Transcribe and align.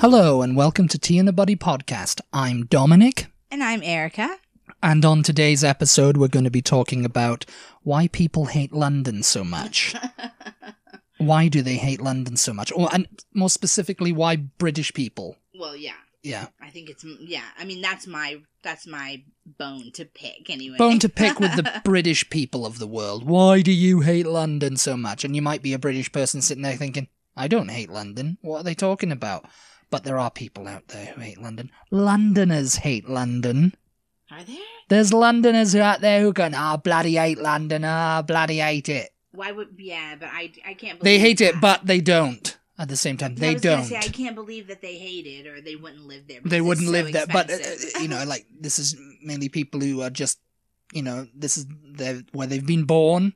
Hello, 0.00 0.42
and 0.42 0.56
welcome 0.56 0.86
to 0.88 0.98
Tea 0.98 1.18
and 1.18 1.26
the 1.26 1.32
Buddy 1.32 1.56
podcast. 1.56 2.20
I'm 2.32 2.66
Dominic, 2.66 3.26
And 3.50 3.62
I'm 3.62 3.82
Erica. 3.82 4.36
and 4.82 5.04
on 5.04 5.22
today's 5.22 5.64
episode, 5.64 6.16
we're 6.16 6.28
going 6.28 6.44
to 6.44 6.50
be 6.50 6.60
talking 6.62 7.04
about 7.04 7.46
why 7.82 8.08
people 8.08 8.46
hate 8.46 8.72
London 8.72 9.22
so 9.22 9.44
much. 9.44 9.94
why 11.18 11.48
do 11.48 11.62
they 11.62 11.76
hate 11.76 12.00
London 12.02 12.36
so 12.36 12.52
much? 12.52 12.70
Or, 12.74 12.88
and 12.92 13.06
more 13.32 13.48
specifically, 13.48 14.12
why 14.12 14.36
British 14.36 14.92
people? 14.92 15.36
Well, 15.58 15.76
yeah. 15.76 15.92
Yeah. 16.22 16.48
I 16.60 16.70
think 16.70 16.88
it's 16.90 17.04
yeah. 17.20 17.44
I 17.58 17.64
mean, 17.64 17.80
that's 17.82 18.06
my 18.06 18.40
that's 18.62 18.86
my 18.86 19.22
bone 19.58 19.90
to 19.92 20.06
pick 20.06 20.48
anyway. 20.48 20.78
Bone 20.78 20.98
to 21.00 21.08
pick 21.10 21.38
with 21.38 21.54
the 21.54 21.80
British 21.84 22.28
people 22.30 22.64
of 22.64 22.78
the 22.78 22.86
world. 22.86 23.26
Why 23.26 23.60
do 23.60 23.70
you 23.72 24.00
hate 24.00 24.26
London 24.26 24.76
so 24.78 24.96
much? 24.96 25.24
And 25.24 25.36
you 25.36 25.42
might 25.42 25.62
be 25.62 25.74
a 25.74 25.78
British 25.78 26.10
person 26.12 26.40
sitting 26.40 26.62
there 26.62 26.76
thinking, 26.76 27.08
I 27.36 27.46
don't 27.48 27.70
hate 27.70 27.90
London. 27.90 28.38
What 28.40 28.60
are 28.60 28.62
they 28.62 28.74
talking 28.74 29.12
about? 29.12 29.44
But 29.94 30.02
there 30.02 30.18
are 30.18 30.28
people 30.28 30.66
out 30.66 30.88
there 30.88 31.06
who 31.14 31.20
hate 31.20 31.40
London. 31.40 31.70
Londoners 31.92 32.74
hate 32.74 33.08
London. 33.08 33.76
Are 34.28 34.42
there? 34.42 34.56
There's 34.88 35.12
Londoners 35.12 35.76
out 35.76 36.00
there 36.00 36.20
who 36.20 36.32
go, 36.32 36.50
ah, 36.52 36.76
bloody 36.76 37.14
hate 37.14 37.38
London, 37.38 37.84
ah, 37.84 38.20
bloody 38.22 38.58
hate 38.58 38.88
it. 38.88 39.10
Why 39.30 39.52
would 39.52 39.68
yeah? 39.78 40.16
But 40.18 40.30
I 40.32 40.50
I 40.66 40.74
can't. 40.74 40.98
Believe 40.98 41.04
They 41.04 41.20
hate 41.20 41.40
it, 41.40 41.60
but 41.60 41.86
they 41.86 42.00
don't. 42.00 42.58
At 42.76 42.88
the 42.88 42.96
same 42.96 43.16
time, 43.16 43.36
they 43.36 43.50
I 43.50 43.52
was 43.52 43.62
don't. 43.62 43.84
Say, 43.84 43.98
I 43.98 44.08
can't 44.08 44.34
believe 44.34 44.66
that 44.66 44.82
they 44.82 44.96
hate 44.96 45.28
it, 45.28 45.46
or 45.46 45.60
they 45.60 45.76
wouldn't 45.76 46.04
live 46.04 46.26
there. 46.26 46.40
they 46.44 46.60
wouldn't 46.60 46.88
live 46.88 47.12
there. 47.12 47.28
But 47.28 47.52
uh, 47.52 48.00
you 48.00 48.08
know, 48.08 48.24
like 48.26 48.46
this 48.50 48.80
is 48.80 48.96
mainly 49.22 49.48
people 49.48 49.80
who 49.80 50.02
are 50.02 50.10
just, 50.10 50.40
you 50.92 51.02
know, 51.02 51.28
this 51.36 51.56
is 51.56 51.66
their 51.84 52.22
where 52.32 52.48
they've 52.48 52.66
been 52.66 52.82
born. 52.82 53.32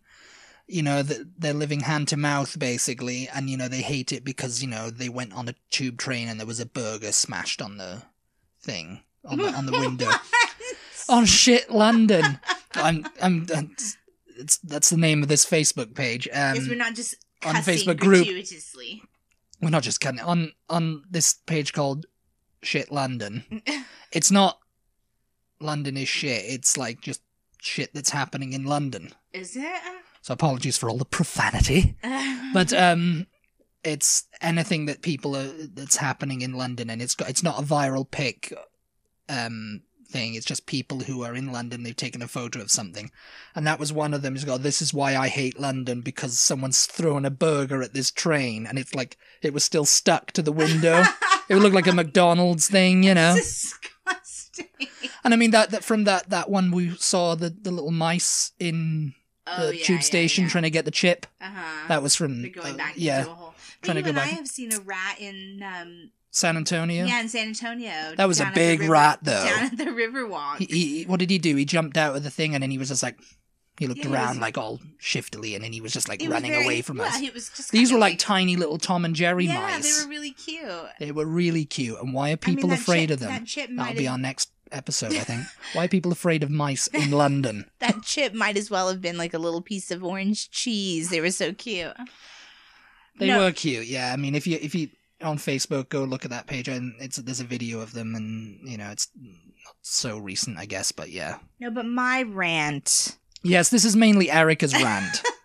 You 0.68 0.82
know, 0.82 1.02
they're 1.02 1.54
living 1.54 1.80
hand 1.80 2.08
to 2.08 2.16
mouth 2.18 2.58
basically, 2.58 3.28
and 3.34 3.48
you 3.48 3.56
know 3.56 3.68
they 3.68 3.80
hate 3.80 4.12
it 4.12 4.22
because 4.24 4.62
you 4.62 4.68
know 4.68 4.90
they 4.90 5.08
went 5.08 5.32
on 5.32 5.48
a 5.48 5.54
tube 5.70 5.96
train 5.98 6.28
and 6.28 6.38
there 6.38 6.46
was 6.46 6.60
a 6.60 6.66
burger 6.66 7.10
smashed 7.12 7.62
on 7.62 7.78
the 7.78 8.02
thing 8.60 9.00
on 9.24 9.38
the 9.38 9.48
on 9.48 9.66
the 9.66 9.72
window. 9.72 10.10
oh 11.08 11.24
shit, 11.24 11.70
London! 11.70 12.38
I'm 12.74 13.06
I'm. 13.22 13.46
That's, 13.46 13.96
it's, 14.36 14.58
that's 14.58 14.90
the 14.90 14.96
name 14.98 15.22
of 15.22 15.28
this 15.28 15.44
Facebook 15.46 15.94
page. 15.94 16.28
Um, 16.28 16.54
Yes, 16.54 16.68
we're 16.68 16.76
not 16.76 16.94
just 16.94 17.16
on 17.44 17.54
Facebook 17.56 17.98
group. 17.98 18.26
we're 19.60 19.70
not 19.70 19.82
just 19.82 20.00
cutting 20.00 20.20
it 20.20 20.24
on 20.26 20.52
on 20.68 21.02
this 21.10 21.34
page 21.46 21.72
called 21.72 22.06
shit 22.62 22.90
london 22.92 23.62
it's 24.12 24.30
not 24.30 24.58
london 25.60 25.96
is 25.96 26.08
shit 26.08 26.42
it's 26.46 26.76
like 26.76 27.00
just 27.00 27.22
shit 27.60 27.92
that's 27.94 28.10
happening 28.10 28.52
in 28.52 28.64
london 28.64 29.12
Is 29.32 29.56
it? 29.56 29.64
So 30.22 30.34
apologies 30.34 30.76
for 30.76 30.88
all 30.90 30.98
the 30.98 31.04
profanity. 31.04 31.96
But 32.54 32.72
um 32.72 33.26
it's 33.84 34.24
anything 34.40 34.86
that 34.86 35.02
people 35.02 35.36
are 35.36 35.52
that's 35.74 35.96
happening 35.96 36.40
in 36.40 36.54
london 36.54 36.88
and 36.88 37.02
it's 37.02 37.14
got 37.14 37.28
it's 37.28 37.42
not 37.42 37.58
a 37.58 37.62
viral 37.62 38.10
pic 38.10 38.54
um 39.28 39.82
thing. 40.10 40.34
It's 40.34 40.46
just 40.46 40.64
people 40.66 41.00
who 41.00 41.22
are 41.22 41.34
in 41.34 41.52
london 41.52 41.82
they've 41.82 41.94
taken 41.94 42.22
a 42.22 42.28
photo 42.28 42.60
of 42.60 42.70
something. 42.70 43.10
And 43.54 43.66
that 43.66 43.78
was 43.78 43.92
one 43.92 44.14
of 44.14 44.22
them. 44.22 44.34
Has 44.34 44.44
got 44.44 44.62
this 44.62 44.80
is 44.80 44.94
why 44.94 45.16
i 45.16 45.28
hate 45.28 45.60
london 45.60 46.00
because 46.00 46.38
someone's 46.38 46.86
thrown 46.86 47.24
a 47.24 47.30
burger 47.30 47.82
at 47.82 47.92
this 47.92 48.10
train. 48.10 48.66
And 48.66 48.78
it's 48.78 48.94
like 48.94 49.18
it 49.42 49.52
was 49.52 49.64
still 49.64 49.84
stuck 49.84 50.32
to 50.32 50.42
the 50.42 50.52
window. 50.52 51.04
It 51.48 51.54
would 51.54 51.62
look 51.62 51.74
like 51.74 51.86
a 51.86 51.92
mcdonald's 52.00 52.68
thing 52.68 53.02
you 53.02 53.14
know? 53.14 53.34
Disgusting. 53.34 54.66
and 55.24 55.34
i 55.34 55.36
mean 55.36 55.50
that, 55.50 55.70
that 55.70 55.84
from 55.84 56.04
that 56.04 56.30
that 56.30 56.48
one 56.50 56.70
we 56.70 56.90
saw 56.96 57.34
the 57.34 57.50
the 57.50 57.70
little 57.70 57.90
mice 57.90 58.52
in 58.58 59.14
the 59.56 59.66
Oh, 59.66 59.70
yeah, 59.70 59.84
tube 59.84 59.96
yeah, 59.96 60.00
station 60.02 60.44
yeah. 60.44 60.50
trying 60.50 60.64
to 60.64 60.70
get 60.70 60.84
the 60.84 60.90
chip 60.90 61.26
Uh-huh. 61.40 61.88
that 61.88 62.02
was 62.02 62.14
from 62.14 62.42
They're 62.42 62.50
going 62.50 62.74
uh, 62.74 62.76
back 62.78 62.94
yeah 62.96 63.20
into 63.20 63.30
a 63.30 63.34
hole. 63.34 63.54
trying 63.82 63.96
to 63.96 64.02
go 64.02 64.10
and 64.10 64.18
I 64.20 64.26
have 64.26 64.48
seen 64.48 64.72
a 64.72 64.80
rat 64.80 65.16
in 65.20 65.62
um 65.62 66.10
san 66.30 66.56
antonio 66.56 67.04
yeah 67.06 67.20
in 67.20 67.28
San 67.28 67.48
Antonio. 67.48 68.14
That 68.16 68.28
was 68.28 68.40
a 68.40 68.44
the 68.44 68.50
big 68.54 68.80
river- 68.80 68.92
rat, 68.92 69.18
though. 69.22 69.44
Down 69.44 69.64
at 69.64 69.76
the 69.78 69.84
Riverwalk. 69.86 70.58
he, 70.58 70.66
he, 70.66 71.04
what 71.04 71.18
did 71.20 71.30
he 71.30 71.38
do? 71.38 71.56
He 71.56 71.64
jumped 71.64 71.96
out 71.96 72.14
of 72.14 72.22
the 72.22 72.30
thing 72.30 72.54
and 72.54 72.62
then 72.62 72.70
he 72.70 72.78
was 72.78 72.88
just 72.88 73.02
like, 73.02 73.18
he 73.78 73.86
looked 73.86 74.04
Yeah, 74.04 74.12
around 74.12 74.28
was- 74.30 74.38
like 74.38 74.58
all 74.58 74.78
shiftily 74.98 75.54
and 75.54 75.64
then 75.64 75.72
he 75.72 75.80
was 75.80 75.92
just 75.92 76.08
like 76.08 76.20
running 76.28 76.50
very- 76.52 76.64
away 76.64 76.82
from 76.82 76.98
yeah, 76.98 77.04
us. 77.04 77.18
He 77.18 77.30
was 77.30 77.48
just 77.48 77.70
These 77.72 77.92
were 77.92 77.98
like, 77.98 78.18
tiny 78.18 78.56
little 78.56 78.76
Tom 78.78 79.04
and 79.04 79.14
Jerry 79.14 79.46
yeah, 79.46 79.60
mice. 79.60 79.96
they 79.98 80.04
were 80.04 80.10
really 80.10 80.32
cute. 80.32 80.68
They 81.00 81.12
were 81.12 81.24
really 81.26 81.64
cute. 81.64 81.98
And 82.00 82.12
why 82.12 82.30
are 82.32 82.38
I 82.42 82.46
mean, 82.46 82.56
people 82.56 82.72
afraid 82.72 83.08
chip- 83.08 83.14
of 83.14 83.20
them? 83.20 83.30
That 83.30 83.46
chip 83.46 83.70
That'll 83.72 83.94
be 83.96 84.06
our 84.08 84.18
next 84.18 84.50
episode, 84.72 85.12
I 85.14 85.20
think. 85.20 85.44
why 85.72 85.84
are 85.84 85.88
people 85.88 86.12
afraid 86.12 86.42
of 86.42 86.50
mice 86.50 86.86
in 86.88 87.10
London? 87.22 87.64
that 87.80 88.02
chip 88.02 88.34
might 88.34 88.56
as 88.56 88.70
well 88.70 88.88
have 88.88 89.00
been 89.00 89.16
like 89.16 89.34
a 89.34 89.38
little 89.38 89.62
piece 89.62 89.90
of 89.90 90.02
orange 90.04 90.50
cheese. 90.50 91.10
They 91.10 91.20
were 91.20 91.30
so 91.30 91.52
cute. 91.52 91.92
They 93.18 93.28
No. 93.28 93.38
were 93.40 93.52
cute, 93.52 93.86
yeah. 93.86 94.12
I 94.12 94.16
mean, 94.16 94.34
if 94.34 94.46
you 94.46 94.58
if 94.60 94.74
you 94.74 94.88
on 95.22 95.36
Facebook 95.38 95.88
go 95.88 96.04
look 96.04 96.24
at 96.24 96.30
that 96.30 96.46
page 96.46 96.68
and 96.68 96.94
it's 97.00 97.16
there's 97.16 97.40
a 97.40 97.44
video 97.44 97.80
of 97.80 97.92
them 97.92 98.14
and 98.14 98.60
you 98.68 98.78
know 98.78 98.90
it's 98.90 99.08
not 99.64 99.74
so 99.82 100.16
recent, 100.18 100.56
I 100.58 100.66
guess, 100.66 100.92
but 100.92 101.10
yeah. 101.10 101.38
No, 101.60 101.70
but 101.70 101.86
my 101.86 102.22
rant. 102.22 103.16
Yes, 103.42 103.70
this 103.70 103.84
is 103.84 103.96
mainly 103.96 104.30
Erica's 104.30 104.72
rant. 104.74 105.22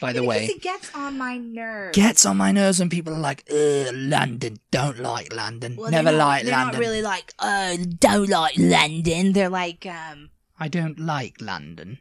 by 0.00 0.12
the 0.12 0.22
Yeah, 0.22 0.28
way. 0.28 0.46
it 0.46 0.62
gets 0.62 0.94
on 0.94 1.18
my 1.18 1.36
nerves. 1.38 1.96
gets 1.96 2.24
on 2.26 2.36
my 2.36 2.52
nerves 2.52 2.78
when 2.78 2.88
people 2.90 3.12
are 3.14 3.18
like, 3.18 3.44
Ugh, 3.50 3.88
London, 3.94 4.58
don't 4.70 4.98
like 5.00 5.34
London, 5.34 5.76
Well, 5.76 5.90
never 5.90 6.10
they're 6.10 6.18
not, 6.18 6.26
like 6.26 6.42
they're 6.44 6.52
London. 6.52 6.72
not 6.74 6.80
really 6.80 7.02
like, 7.02 7.32
oh, 7.38 7.76
don't 7.98 8.28
like 8.28 8.54
London. 8.58 9.32
They're 9.32 9.48
like, 9.48 9.86
um, 9.86 10.30
I 10.58 10.68
don't 10.68 10.98
like 10.98 11.40
London. 11.40 11.98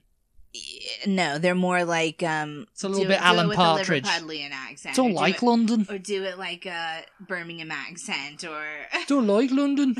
no, 1.05 1.37
they're 1.37 1.53
more 1.55 1.83
like, 1.85 2.23
um, 2.23 2.65
It's 2.71 2.83
a 2.83 2.87
little 2.89 3.03
do, 3.03 3.09
bit 3.09 3.19
do 3.19 3.23
Alan 3.25 3.51
it 3.51 3.55
Partridge. 3.55 4.05
Liverpudlian 4.05 4.51
accent. 4.51 4.95
Don't 4.95 5.13
like 5.13 5.35
it- 5.35 5.43
London. 5.43 5.85
or 5.89 5.97
do 5.97 6.23
it 6.23 6.37
like 6.37 6.65
a 6.65 7.03
Birmingham 7.19 7.71
accent, 7.71 8.43
or 8.43 8.63
Don't 9.07 9.27
like 9.27 9.51
London. 9.51 9.95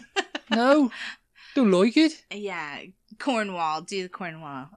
No, 0.50 0.92
don't 1.56 1.72
like 1.72 1.98
it. 1.98 2.24
yeah, 2.32 2.80
Cornwall. 3.20 3.82
Do 3.82 4.02
the 4.04 4.10
Cornwall. 4.10 4.70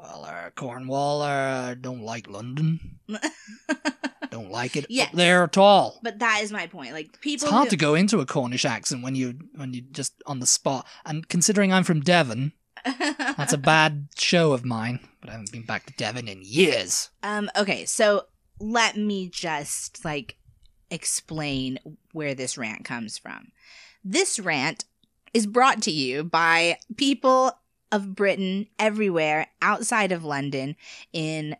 Well, 0.00 0.24
uh, 0.24 0.50
Cornwall, 0.54 1.22
uh, 1.22 1.74
don't 1.74 2.02
like 2.02 2.28
London. 2.28 2.98
don't 4.30 4.50
like 4.50 4.76
it 4.76 4.86
Yes. 4.88 5.08
up 5.08 5.14
there 5.14 5.42
at 5.42 5.58
all. 5.58 5.98
But 6.02 6.20
that 6.20 6.40
is 6.42 6.52
my 6.52 6.66
point. 6.66 6.92
Like 6.92 7.20
people, 7.20 7.46
It's 7.46 7.52
hard 7.52 7.66
who- 7.66 7.70
to 7.70 7.76
go 7.76 7.94
into 7.94 8.20
a 8.20 8.26
Cornish 8.26 8.64
accent 8.64 9.02
when 9.02 9.14
you 9.14 9.38
when 9.56 9.74
you 9.74 9.80
just 9.82 10.14
on 10.26 10.40
the 10.40 10.46
spot. 10.46 10.86
And 11.04 11.28
considering 11.28 11.72
I'm 11.72 11.84
from 11.84 12.00
Devon, 12.00 12.52
that's 12.84 13.52
a 13.52 13.58
bad 13.58 14.08
show 14.16 14.52
of 14.52 14.64
mine. 14.64 15.00
But 15.20 15.30
I 15.30 15.32
haven't 15.32 15.50
been 15.52 15.66
back 15.66 15.86
to 15.86 15.92
Devon 15.94 16.28
in 16.28 16.42
years. 16.42 17.10
um. 17.22 17.50
Okay, 17.56 17.84
so 17.84 18.26
let 18.60 18.96
me 18.96 19.28
just 19.28 20.04
like 20.04 20.36
explain 20.90 21.78
where 22.12 22.34
this 22.34 22.56
rant 22.56 22.84
comes 22.84 23.18
from. 23.18 23.48
This 24.04 24.38
rant 24.38 24.84
is 25.34 25.46
brought 25.46 25.82
to 25.82 25.90
you 25.90 26.24
by 26.24 26.78
people 26.96 27.52
of 27.90 28.14
Britain 28.14 28.66
everywhere 28.78 29.48
outside 29.62 30.12
of 30.12 30.24
London 30.24 30.76
in 31.12 31.56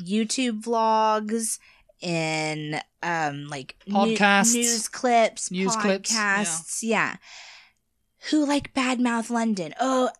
YouTube 0.00 0.62
vlogs, 0.62 1.58
in 2.00 2.80
um 3.02 3.46
like 3.48 3.76
Podcasts. 3.88 4.54
news 4.54 4.88
clips, 4.88 5.50
News 5.50 5.76
clips, 5.76 6.12
yeah. 6.12 6.42
podcasts, 6.42 6.82
yeah. 6.82 7.16
Who 8.30 8.46
like 8.46 8.74
badmouth 8.74 9.30
London? 9.30 9.74
Oh, 9.80 10.10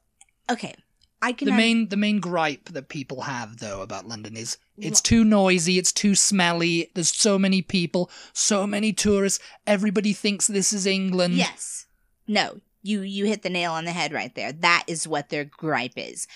okay. 0.51 0.75
I 1.23 1.33
can 1.33 1.47
The 1.47 1.53
main 1.53 1.89
the 1.89 1.97
main 1.97 2.21
gripe 2.21 2.71
that 2.71 2.89
people 2.89 3.23
have 3.23 3.59
though 3.59 3.83
about 3.83 4.09
London 4.09 4.37
is 4.37 4.57
it's 4.79 5.03
too 5.03 5.25
noisy, 5.25 5.79
it's 5.79 5.93
too 5.93 6.15
smelly. 6.15 6.91
There's 6.95 7.15
so 7.15 7.39
many 7.39 7.61
people, 7.61 8.11
so 8.33 8.67
many 8.67 8.95
tourists. 8.95 9.39
Everybody 9.67 10.15
thinks 10.15 10.47
this 10.47 10.73
is 10.73 10.87
England. 10.87 11.35
Yes. 11.35 11.87
No. 12.27 12.61
You 12.83 13.01
you 13.03 13.27
hit 13.27 13.43
the 13.43 13.51
nail 13.51 13.73
on 13.73 13.85
the 13.85 13.93
head 13.93 14.13
right 14.13 14.35
there. 14.35 14.53
That 14.53 14.85
is 14.87 15.07
what 15.07 15.29
their 15.29 15.45
gripe 15.45 15.93
is. 15.97 16.27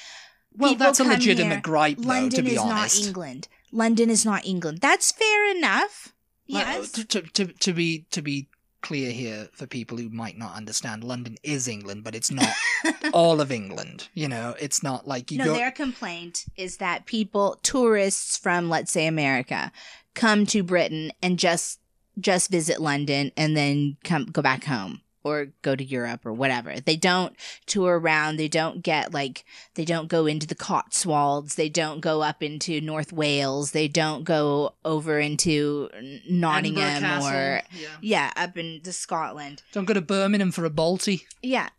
well, 0.57 0.73
people 0.73 0.87
that's 0.87 1.01
a 1.01 1.05
legitimate 1.05 1.53
here, 1.55 1.61
gripe 1.61 1.99
though, 1.99 2.09
London 2.09 2.31
to 2.31 2.43
be 2.43 2.53
is 2.53 2.59
honest. 2.59 3.01
not 3.01 3.07
England. 3.09 3.49
London 3.73 4.11
is 4.11 4.25
not 4.25 4.47
England. 4.47 4.79
That's 4.81 5.11
fair 5.13 5.51
enough. 5.57 6.13
Like, 6.49 6.67
uh, 6.67 6.71
Yes. 6.81 6.93
to, 6.93 7.05
to, 7.07 7.23
to, 7.23 7.47
to 7.47 7.73
be 7.73 8.07
to 8.11 8.23
be 8.23 8.49
clear 8.83 9.11
here 9.13 9.49
for 9.55 9.67
people 9.67 9.97
who 9.97 10.11
might 10.11 10.37
not 10.37 10.55
understand, 10.55 11.03
London 11.03 11.37
is 11.43 11.67
England, 11.67 12.05
but 12.05 12.15
it's 12.15 12.31
not 12.31 12.51
all 13.15 13.41
of 13.41 13.51
England. 13.51 14.09
You 14.13 14.29
know, 14.29 14.55
it's 14.61 14.83
not 14.83 15.09
like 15.09 15.31
you 15.33 15.39
no, 15.39 15.45
go. 15.47 15.55
their 15.55 15.71
complaint 15.71 16.45
is 16.57 16.77
that 16.77 17.07
people, 17.07 17.59
tourists 17.63 18.37
from 18.37 18.69
let's 18.69 18.93
say 18.93 19.07
America, 19.07 19.73
come 20.15 20.45
to 20.47 20.63
Britain 20.63 21.13
and 21.23 21.39
just 21.39 21.81
just 22.21 22.51
visit 22.51 22.81
London 22.81 23.33
and 23.37 23.57
then 23.57 23.97
come 24.05 24.27
go 24.27 24.43
back 24.43 24.65
home 24.65 25.01
or 25.25 25.49
go 25.63 25.75
to 25.75 25.83
Europe 25.83 26.25
or 26.25 26.33
whatever. 26.33 26.79
They 26.79 26.97
don't 26.97 27.35
tour 27.67 27.99
around. 27.99 28.37
They 28.37 28.49
don't 28.49 28.83
get 28.83 29.13
like 29.13 29.45
they 29.75 29.85
don't 29.85 30.09
go 30.09 30.27
into 30.27 30.47
the 30.47 30.55
Cotswolds. 30.55 31.57
They 31.57 31.69
don't 31.69 32.01
go 32.01 32.23
up 32.23 32.43
into 32.43 32.81
North 32.81 33.13
Wales. 33.13 33.73
They 33.73 33.89
don't 33.89 34.25
go 34.25 34.75
over 34.85 35.19
into 35.19 35.89
Nottingham 36.29 36.85
Edinburgh 36.85 37.09
Castle, 37.09 37.31
or 37.31 37.63
yeah. 37.73 37.89
yeah, 38.01 38.33
up 38.37 38.57
into 38.57 38.93
Scotland. 38.93 39.63
Don't 39.73 39.87
go 39.87 39.95
to 39.95 40.03
Birmingham 40.03 40.53
for 40.53 40.65
a 40.65 40.71
Balti. 40.71 41.25
Yeah. 41.43 41.71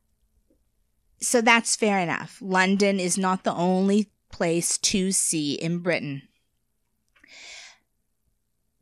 So 1.22 1.42
that's 1.42 1.76
fair 1.76 2.00
enough. 2.00 2.40
London 2.42 3.00
is 3.00 3.18
not 3.18 3.44
the 3.44 3.54
only 3.54 4.10
place 4.32 4.78
to 4.80 5.12
see 5.12 5.54
in 5.54 5.80
Britain. 5.80 6.24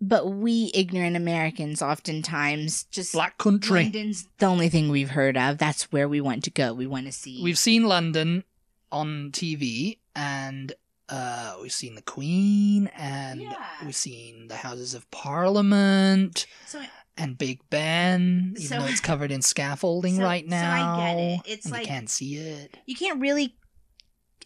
But 0.07 0.27
we 0.29 0.71
ignorant 0.73 1.15
Americans 1.15 1.81
oftentimes 1.81 2.83
just 2.85 3.13
Black 3.13 3.37
country. 3.37 3.83
London's 3.83 4.27
the 4.37 4.45
only 4.45 4.69
thing 4.69 4.89
we've 4.89 5.11
heard 5.11 5.37
of. 5.37 5.57
That's 5.57 5.91
where 5.91 6.07
we 6.09 6.21
want 6.21 6.43
to 6.45 6.51
go. 6.51 6.73
We 6.73 6.87
want 6.87 7.05
to 7.05 7.11
see. 7.11 7.41
We've 7.43 7.57
seen 7.57 7.85
London 7.85 8.43
on 8.91 9.31
TV, 9.31 9.97
and 10.15 10.73
uh, 11.09 11.55
we've 11.61 11.71
seen 11.73 11.95
the 11.95 12.01
Queen, 12.01 12.87
and 12.95 13.41
Yeah. 13.41 13.65
we've 13.85 13.95
seen 13.95 14.47
the 14.47 14.55
Houses 14.57 14.93
of 14.93 15.09
Parliament 15.11 16.45
so 16.67 16.81
and 17.17 17.37
Big 17.37 17.59
Ben, 17.69 18.53
even 18.57 18.67
So- 18.67 18.79
though 18.79 18.85
it's 18.87 18.99
covered 19.11 19.31
in 19.31 19.41
scaffolding 19.41 20.17
So- 20.17 20.23
right 20.23 20.47
now. 20.47 20.61
so 20.61 20.83
I 20.83 20.97
get 21.13 21.17
it. 21.19 21.39
It's 21.45 21.69
like- 21.71 21.81
you 21.81 21.87
can't 21.87 22.09
see 22.09 22.35
it. 22.37 22.75
you 22.85 22.95
can't 22.95 23.19
really. 23.21 23.55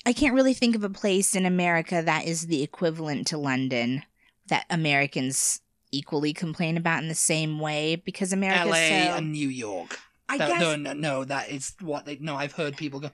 I 0.05 0.13
can't 0.13 0.35
really 0.35 0.53
think 0.53 0.75
of 0.75 0.83
a 0.85 0.89
place 0.89 1.35
in 1.35 1.45
America 1.45 2.01
that 2.05 2.23
is 2.25 2.47
the 2.47 2.63
equivalent 2.63 3.27
to 3.27 3.37
London 3.37 4.03
that 4.47 4.65
Americans 4.69 5.61
equally 5.91 6.33
complain 6.33 6.75
about 6.77 7.01
in 7.01 7.07
the 7.09 7.15
same 7.15 7.59
way 7.59 7.95
because 7.95 8.33
America, 8.33 8.61
L.A. 8.61 9.05
so. 9.07 9.15
and 9.17 9.31
New 9.31 9.49
York. 9.49 9.99
I 10.29 10.37
That- 10.37 10.49
guess 10.49 10.59
no, 10.61 10.75
no, 10.75 10.93
no, 10.93 11.23
that 11.23 11.49
is 11.49 11.73
what 11.81 12.05
they. 12.05 12.17
No, 12.19 12.35
I've 12.35 12.53
heard 12.53 12.75
people 12.75 12.99
go. 12.99 13.11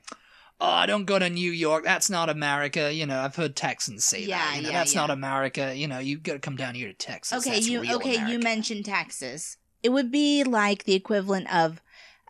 Oh, 0.62 0.66
I 0.70 0.86
don't 0.86 1.06
go 1.06 1.20
to 1.20 1.30
New 1.30 1.52
York. 1.52 1.84
That's 1.84 2.10
not 2.10 2.30
America. 2.30 2.92
You 2.94 3.06
know, 3.06 3.20
I've 3.20 3.36
heard 3.36 3.56
Texans 3.56 4.06
say 4.06 4.24
Yeah, 4.24 4.38
that. 4.38 4.56
You 4.56 4.62
know, 4.64 4.70
yeah, 4.70 4.78
that's 4.80 4.94
yeah. 4.94 5.02
not 5.02 5.10
America. 5.10 5.76
You 5.76 5.88
know, 5.88 6.00
you've 6.00 6.24
got 6.24 6.34
to 6.34 6.40
come 6.40 6.56
down 6.56 6.74
here 6.76 6.88
to 6.88 6.94
Texas. 6.94 7.46
okay 7.46 7.56
That's 7.56 7.68
you 7.68 7.80
okay 7.96 8.26
you 8.32 8.40
mentioned 8.40 8.86
Texas. 8.86 9.58
It 9.84 9.90
would 9.90 10.10
be 10.12 10.44
like 10.44 10.86
the 10.86 10.94
equivalent 10.94 11.54
of 11.54 11.82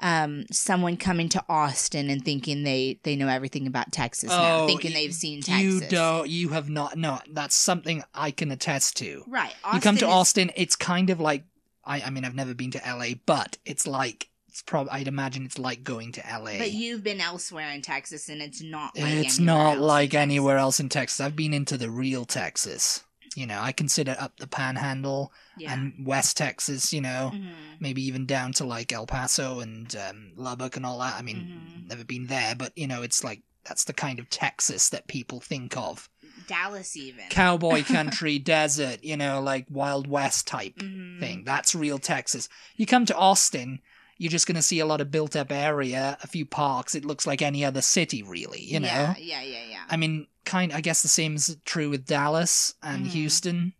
um, 0.01 0.45
someone 0.51 0.97
coming 0.97 1.29
to 1.29 1.43
Austin 1.47 2.09
and 2.09 2.25
thinking 2.25 2.63
they 2.63 2.99
they 3.03 3.15
know 3.15 3.27
everything 3.27 3.67
about 3.67 3.91
Texas 3.91 4.29
now, 4.29 4.61
Oh, 4.61 4.67
thinking 4.67 4.91
y- 4.91 4.95
they've 4.95 5.13
seen 5.13 5.41
Texas. 5.41 5.63
You 5.63 5.87
don't. 5.87 6.29
You 6.29 6.49
have 6.49 6.69
not. 6.69 6.97
No, 6.97 7.19
that's 7.31 7.55
something 7.55 8.03
I 8.13 8.31
can 8.31 8.51
attest 8.51 8.97
to. 8.97 9.23
right? 9.27 9.53
you 9.73 9.79
come 9.79 9.97
to 9.97 10.05
is- 10.05 10.11
Austin, 10.11 10.51
it's 10.55 10.75
kind 10.75 11.09
of 11.09 11.19
like. 11.19 11.43
I. 11.85 12.01
I 12.01 12.09
mean, 12.09 12.25
I've 12.25 12.35
never 12.35 12.53
been 12.53 12.71
to 12.71 12.81
LA, 12.85 13.15
but 13.25 13.57
it's 13.65 13.85
like. 13.87 14.29
It's 14.49 14.61
probably. 14.61 14.91
I'd 14.91 15.07
imagine 15.07 15.45
it's 15.45 15.57
like 15.57 15.83
going 15.83 16.11
to 16.11 16.21
LA. 16.21 16.57
but 16.59 16.71
you've 16.71 17.03
been 17.03 17.19
elsewhere 17.21 17.71
in 17.71 17.81
Texas, 17.81 18.29
and 18.29 18.41
it's 18.41 18.61
not. 18.61 18.95
like 18.97 19.13
it's 19.25 19.39
anywhere 19.39 19.55
not 19.57 19.75
else 19.77 19.81
like 19.81 20.09
Texas. 20.11 20.21
anywhere 20.21 20.57
else 20.57 20.79
in 20.79 20.89
Texas. 20.89 21.19
I've 21.21 21.35
been 21.35 21.53
into 21.53 21.75
the 21.77 21.89
real 21.89 22.23
Texas. 22.25 23.03
You 23.35 23.47
know, 23.47 23.59
I 23.59 23.71
consider 23.71 24.15
up 24.19 24.37
the 24.37 24.47
Panhandle 24.47 25.33
Yeah. 25.57 25.73
and 25.73 26.05
West 26.05 26.37
Texas. 26.37 26.93
You 26.93 27.01
know, 27.01 27.31
Mhm. 27.33 27.79
maybe 27.79 28.03
even 28.03 28.25
down 28.25 28.53
to 28.53 28.65
like 28.65 28.91
El 28.91 29.05
Paso 29.07 29.59
and 29.59 29.95
um, 29.95 30.31
Lubbock 30.35 30.75
and 30.77 30.85
all 30.85 30.99
that. 30.99 31.15
I 31.15 31.21
mean, 31.21 31.51
Mhm. 31.83 31.87
never 31.89 32.03
been 32.03 32.27
there, 32.27 32.55
but 32.55 32.77
you 32.77 32.87
know, 32.87 33.01
it's 33.01 33.23
like 33.23 33.41
that's 33.65 33.85
the 33.85 33.93
kind 33.93 34.19
of 34.19 34.29
Texas 34.29 34.89
that 34.89 35.07
people 35.07 35.39
think 35.39 35.77
of. 35.77 36.09
Dallas, 36.47 36.97
even 36.97 37.23
Cowboy 37.29 37.83
country, 37.85 38.37
desert, 38.39 39.03
you 39.03 39.15
know, 39.15 39.39
like 39.41 39.65
Wild 39.69 40.07
West 40.07 40.47
type 40.47 40.75
Mhm. 40.75 41.19
thing. 41.19 41.43
That's 41.45 41.73
real 41.73 41.99
Texas. 41.99 42.49
You 42.75 42.85
come 42.85 43.05
to 43.05 43.15
Austin, 43.15 43.81
you're 44.23 44.31
just 44.31 44.47
going 44.47 44.55
to 44.55 44.61
see 44.61 44.79
a 44.79 44.85
lot 44.85 45.01
of 45.01 45.11
built 45.11 45.35
up 45.35 45.51
area, 45.51 46.17
a 46.23 46.27
few 46.27 46.45
parks. 46.45 46.95
It 46.95 47.03
looks 47.05 47.27
like 47.27 47.41
any 47.41 47.63
other 47.65 47.81
city, 47.81 48.23
really, 48.23 48.61
you 48.61 48.79
know? 48.79 48.87
Yeah, 48.87 49.15
yeah, 49.19 49.41
yeah, 49.41 49.63
yeah. 49.69 49.83
I 49.89 49.97
mean, 49.97 50.27
kind. 50.45 50.71
I 50.71 50.81
guess 50.81 51.01
the 51.01 51.07
same 51.07 51.35
is 51.35 51.57
true 51.65 51.89
with 51.89 52.05
Dallas 52.05 52.73
and 52.81 53.05
Mhm. 53.05 53.09
Houston. 53.09 53.73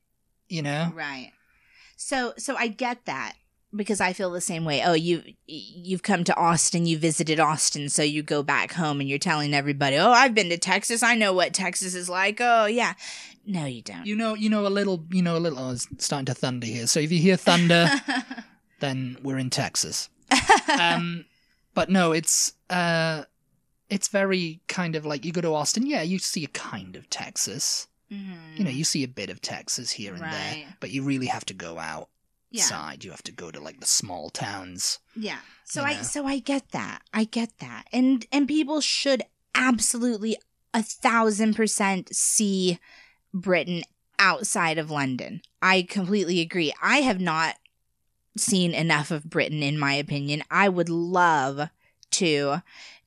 You 0.50 0.62
know, 0.62 0.92
Right. 0.94 1.32
So 1.96 2.34
so 2.38 2.56
I 2.58 2.68
get 2.68 3.06
that 3.06 3.34
because 3.76 4.00
I 4.02 4.14
feel 4.14 4.30
the 4.32 4.42
same 4.42 4.66
way. 4.66 4.84
Oh, 4.84 4.94
you 4.94 5.24
you've 5.48 6.04
come 6.04 6.24
to 6.26 6.36
Austin, 6.36 6.86
you 6.86 6.98
visited 6.98 7.40
Austin, 7.40 7.90
so 7.90 8.04
you 8.04 8.22
go 8.22 8.44
back 8.44 8.74
home 8.74 9.00
and 9.00 9.10
you're 9.10 9.18
telling 9.18 9.54
everybody, 9.54 9.96
"Oh, 9.98 10.12
I've 10.12 10.36
been 10.36 10.50
to 10.50 10.58
Texas. 10.58 11.02
I 11.02 11.16
know 11.16 11.34
what 11.34 11.54
Texas 11.54 11.96
is 11.96 12.10
like." 12.10 12.40
Oh, 12.42 12.66
yeah. 12.66 12.94
No, 13.46 13.66
you 13.66 13.82
don't. 13.82 14.06
you 14.06 14.16
know, 14.16 14.36
you 14.36 14.50
know 14.50 14.68
a 14.68 14.70
little. 14.70 15.06
You 15.12 15.22
know 15.24 15.38
a 15.38 15.40
little. 15.40 15.58
Oh, 15.60 15.72
it's 15.72 15.88
starting 16.00 16.26
to 16.28 16.34
thunder 16.34 16.68
here. 16.68 16.86
So 16.88 17.00
if 17.00 17.12
you 17.12 17.20
hear 17.20 17.36
thunder, 17.38 17.90
then 18.80 19.18
we're 19.24 19.38
in 19.40 19.50
Texas. 19.50 20.10
Um, 20.80 21.26
but 21.74 21.90
no, 21.90 22.12
it's 22.12 22.54
uh, 22.70 23.24
it's 23.90 24.08
very 24.08 24.62
kind 24.68 24.96
of 24.96 25.06
like 25.06 25.26
you 25.26 25.32
go 25.32 25.42
to 25.42 25.54
Austin. 25.54 25.86
Yeah, 25.86 26.02
you 26.02 26.20
see 26.20 26.44
a 26.44 26.48
kind 26.50 26.96
of 26.96 27.10
Texas. 27.10 27.88
Mhm. 28.12 28.58
You 28.58 28.64
know, 28.64 28.70
you 28.70 28.84
see 28.84 29.04
a 29.04 29.08
bit 29.08 29.30
of 29.30 29.42
Texas 29.42 29.92
here 29.92 30.14
and 30.14 30.22
Right. 30.22 30.32
there, 30.32 30.76
but 30.80 30.92
you 30.92 31.04
really 31.04 31.28
have 31.28 31.46
to 31.46 31.54
go 31.54 31.76
yeah. 31.76 32.04
outside. 32.54 33.04
You 33.04 33.12
have 33.12 33.24
to 33.24 33.32
go 33.32 33.50
to 33.50 33.60
like 33.60 33.80
the 33.80 33.88
small 33.88 34.30
towns. 34.30 35.00
Yeah. 35.16 35.40
So 35.66 35.82
you 35.82 35.88
I 35.88 36.02
so 36.02 36.26
I 36.26 36.40
get 36.40 36.70
that. 36.72 37.02
I 37.14 37.24
get 37.24 37.58
that. 37.60 37.88
And 37.92 38.26
and 38.32 38.48
people 38.48 38.82
should 38.82 39.24
absolutely 39.56 40.38
a 40.74 40.84
thousand 40.84 41.56
percent 41.56 42.16
see 42.16 42.80
Britain 43.34 43.84
outside 44.20 44.78
of 44.78 44.92
London. 44.92 45.42
I 45.62 45.84
completely 45.84 46.40
agree. 46.40 46.74
I 46.82 46.98
have 46.98 47.20
not 47.20 47.56
seen 48.38 48.74
enough 48.74 49.12
of 49.12 49.30
Britain 49.30 49.62
in 49.64 49.78
my 49.78 49.94
opinion. 49.94 50.44
I 50.50 50.70
would 50.70 50.90
love 50.90 51.70
to 52.12 52.62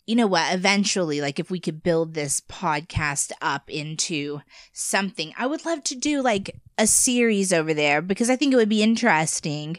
you 0.06 0.14
know 0.14 0.26
what 0.26 0.52
eventually 0.55 1.20
like 1.20 1.38
if 1.40 1.50
we 1.50 1.58
could 1.61 1.82
build 1.82 2.14
this 2.14 2.40
podcast 2.40 3.32
up 3.40 3.69
into 3.70 4.40
something 4.73 5.32
i 5.37 5.46
would 5.46 5.64
love 5.64 5.82
to 5.84 5.94
do 5.96 6.23
like 6.23 6.56
a 6.78 6.87
series 6.87 7.52
over 7.52 7.73
there 7.75 8.00
because 8.02 8.31
i 8.31 8.37
think 8.37 8.52
it 8.52 8.56
would 8.56 8.69
be 8.69 8.82
interesting 8.82 9.78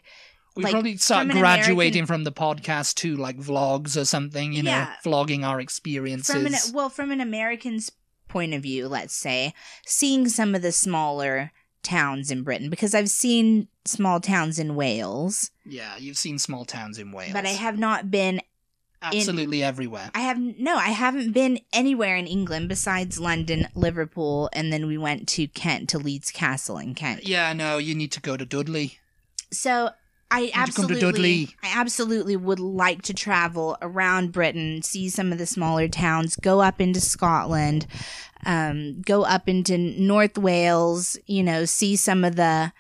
We 0.56 0.64
Like, 0.64 0.72
probably 0.72 0.98
start 0.98 1.28
from 1.30 1.40
graduating 1.40 2.04
American- 2.04 2.06
from 2.08 2.24
the 2.24 2.32
podcast 2.32 2.96
to 2.96 3.16
like 3.16 3.38
vlogs 3.38 3.96
or 3.96 4.06
something. 4.06 4.54
You 4.54 4.64
know, 4.64 4.88
vlogging 5.06 5.46
our 5.46 5.60
experiences. 5.62 6.34
from 6.34 6.46
an 6.46 6.54
well 6.74 6.90
from 6.90 7.12
an 7.12 7.22
american's 7.22 7.92
point 8.28 8.54
of 8.54 8.64
view 8.64 8.88
let's 8.88 9.14
say 9.14 9.54
seeing 9.86 10.28
some 10.28 10.56
of 10.56 10.62
the 10.62 10.72
smaller 10.72 11.52
towns 11.88 12.30
in 12.32 12.44
britain 12.44 12.70
because 12.70 12.94
i've 12.94 13.10
seen 13.10 13.68
small 13.86 14.20
towns 14.20 14.60
in 14.60 14.76
wales 14.76 15.52
yeah, 15.70 15.98
you've 15.98 16.18
seen 16.18 16.38
small 16.40 16.64
towns 16.64 16.98
in 16.98 17.12
Wales, 17.12 17.34
but 17.34 17.46
i 17.46 17.56
have 17.66 17.78
not 17.78 18.10
been 18.12 18.42
absolutely 19.02 19.64
everywhere. 19.64 20.10
i 20.16 20.22
have 20.22 20.40
no 20.40 20.76
i 20.76 20.90
haven't 20.90 21.32
been 21.32 21.60
anywhere 21.72 22.16
in 22.16 22.26
england 22.28 22.68
besides 22.68 23.20
london 23.20 23.68
liverpool 23.76 24.50
and 24.54 24.74
then 24.74 24.88
we 24.88 24.98
went 24.98 25.28
to 25.28 25.48
kent 25.48 25.88
to 25.90 25.98
leeds 26.00 26.32
castle 26.32 26.78
in 26.78 26.96
kent 26.96 27.28
Yeah, 27.28 27.54
no, 27.54 27.78
you 27.78 27.94
need 27.96 28.12
to 28.14 28.22
go 28.22 28.36
to 28.38 28.46
Dudley. 28.46 29.00
so 29.52 29.92
I 30.30 30.40
you 30.42 30.52
come 30.52 30.62
to 30.62 30.94
absolutely? 30.94 31.56
I 31.64 31.72
absolutely 31.76 32.36
would 32.36 32.60
like 32.60 33.02
to 33.04 33.14
travel 33.14 33.78
around 33.82 34.32
Britain, 34.32 34.82
see 34.82 35.10
some 35.10 35.32
of 35.32 35.38
the 35.38 35.46
smaller 35.46 35.88
towns, 35.88 36.36
go 36.36 36.60
up 36.62 36.82
into 36.82 37.00
Scotland, 37.00 37.88
um, 38.46 39.02
go 39.02 39.24
up 39.24 39.48
into 39.48 39.78
North 39.78 40.38
Wales, 40.38 41.18
you 41.26 41.44
know, 41.44 41.66
see 41.66 41.96
some 41.96 42.24
of 42.24 42.36
the 42.36 42.74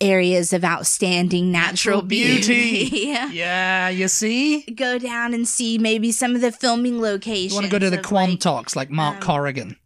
areas 0.00 0.52
of 0.52 0.64
outstanding 0.64 1.52
natural, 1.52 2.02
Natural 2.02 2.02
beauty. 2.02 2.88
beauty. 2.88 2.96
Yeah. 3.12 3.30
Yeah, 3.30 3.88
you 3.88 4.08
see. 4.08 4.62
Go 4.62 4.98
down 4.98 5.34
and 5.34 5.46
see 5.46 5.78
maybe 5.78 6.10
some 6.10 6.34
of 6.34 6.40
the 6.40 6.50
filming 6.50 7.00
locations. 7.00 7.52
You 7.52 7.56
want 7.56 7.66
to 7.66 7.70
go 7.70 7.78
to 7.78 7.90
the 7.90 7.98
of, 7.98 8.10
like, 8.10 8.30
Quantocks 8.30 8.74
like 8.74 8.90
Mark 8.90 9.16
um, 9.16 9.22
Corrigan. 9.22 9.76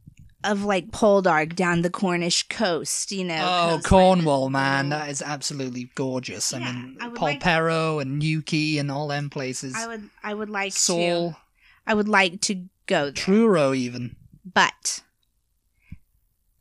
Of 0.47 0.65
like 0.65 0.91
Poldark 0.91 1.55
down 1.55 1.83
the 1.83 1.91
Cornish 1.91 2.49
coast, 2.49 3.13
you 3.13 3.25
know. 3.25 3.39
Oh, 3.41 3.81
Cornwall, 3.85 4.51
man, 4.51 4.91
that 4.91 5.11
is 5.11 5.23
absolutely 5.23 5.91
gorgeous. 5.95 6.55
I 6.55 6.59
mean, 6.61 6.97
I 7.01 7.09
Paul 7.11 7.29
like- 7.29 7.45
and 7.45 8.19
Newquay 8.19 8.79
and 8.79 8.91
all 8.91 9.09
them 9.09 9.31
places. 9.31 9.75
I 9.77 9.87
would 9.87 10.09
I 10.23 10.35
would 10.35 10.51
like 10.51 10.75
to 10.75 11.35
I 11.87 11.95
would 11.95 12.09
like 12.09 12.41
to 12.43 12.67
go 12.87 13.05
there. 13.05 13.13
Truro, 13.13 13.75
even. 13.75 14.17
But 14.45 15.03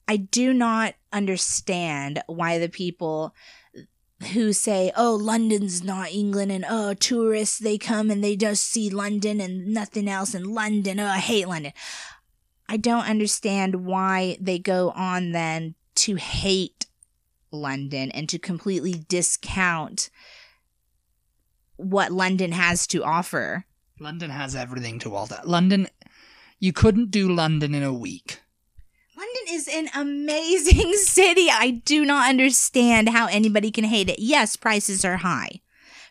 I 0.07 0.17
do 0.17 0.53
not 0.53 0.95
understand 1.11 2.21
why 2.27 2.59
the 2.59 2.69
people 2.69 3.33
who 4.33 4.53
say, 4.53 4.91
oh, 4.95 5.15
London's 5.15 5.83
not 5.83 6.11
England, 6.11 6.51
and 6.51 6.65
oh, 6.67 6.93
tourists, 6.93 7.59
they 7.59 7.77
come 7.77 8.09
and 8.09 8.23
they 8.23 8.35
just 8.35 8.63
see 8.63 8.89
London 8.89 9.41
and 9.41 9.67
nothing 9.67 10.07
else 10.07 10.33
in 10.33 10.53
London. 10.53 10.99
Oh, 10.99 11.07
I 11.07 11.19
hate 11.19 11.47
London. 11.47 11.73
I 12.67 12.77
don't 12.77 13.07
understand 13.09 13.85
why 13.85 14.37
they 14.39 14.59
go 14.59 14.91
on 14.91 15.31
then 15.31 15.75
to 15.95 16.15
hate 16.15 16.87
London 17.51 18.11
and 18.11 18.27
to 18.29 18.39
completely 18.39 18.93
discount 19.07 20.09
what 21.77 22.11
London 22.11 22.51
has 22.51 22.87
to 22.87 23.03
offer. 23.03 23.65
London 23.99 24.29
has 24.29 24.55
everything 24.55 24.99
to 24.99 25.15
offer. 25.15 25.39
London, 25.45 25.87
you 26.59 26.73
couldn't 26.73 27.11
do 27.11 27.31
London 27.31 27.75
in 27.75 27.83
a 27.83 27.93
week. 27.93 28.39
London 29.15 29.43
is 29.49 29.67
an 29.67 29.87
amazing 29.95 30.93
city. 30.95 31.47
I 31.51 31.81
do 31.85 32.03
not 32.03 32.29
understand 32.29 33.09
how 33.09 33.27
anybody 33.27 33.71
can 33.71 33.85
hate 33.85 34.09
it. 34.09 34.19
Yes, 34.19 34.55
prices 34.55 35.05
are 35.05 35.17
high. 35.17 35.61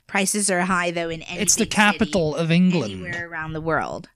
Prices 0.06 0.50
are 0.50 0.62
high 0.62 0.90
though 0.90 1.08
in 1.10 1.22
any 1.22 1.40
it's 1.40 1.56
the 1.56 1.66
capital 1.66 2.32
city, 2.32 2.44
of 2.44 2.50
England. 2.50 2.92
anywhere 2.92 3.28
around 3.28 3.52
the 3.54 3.60
world. 3.60 4.08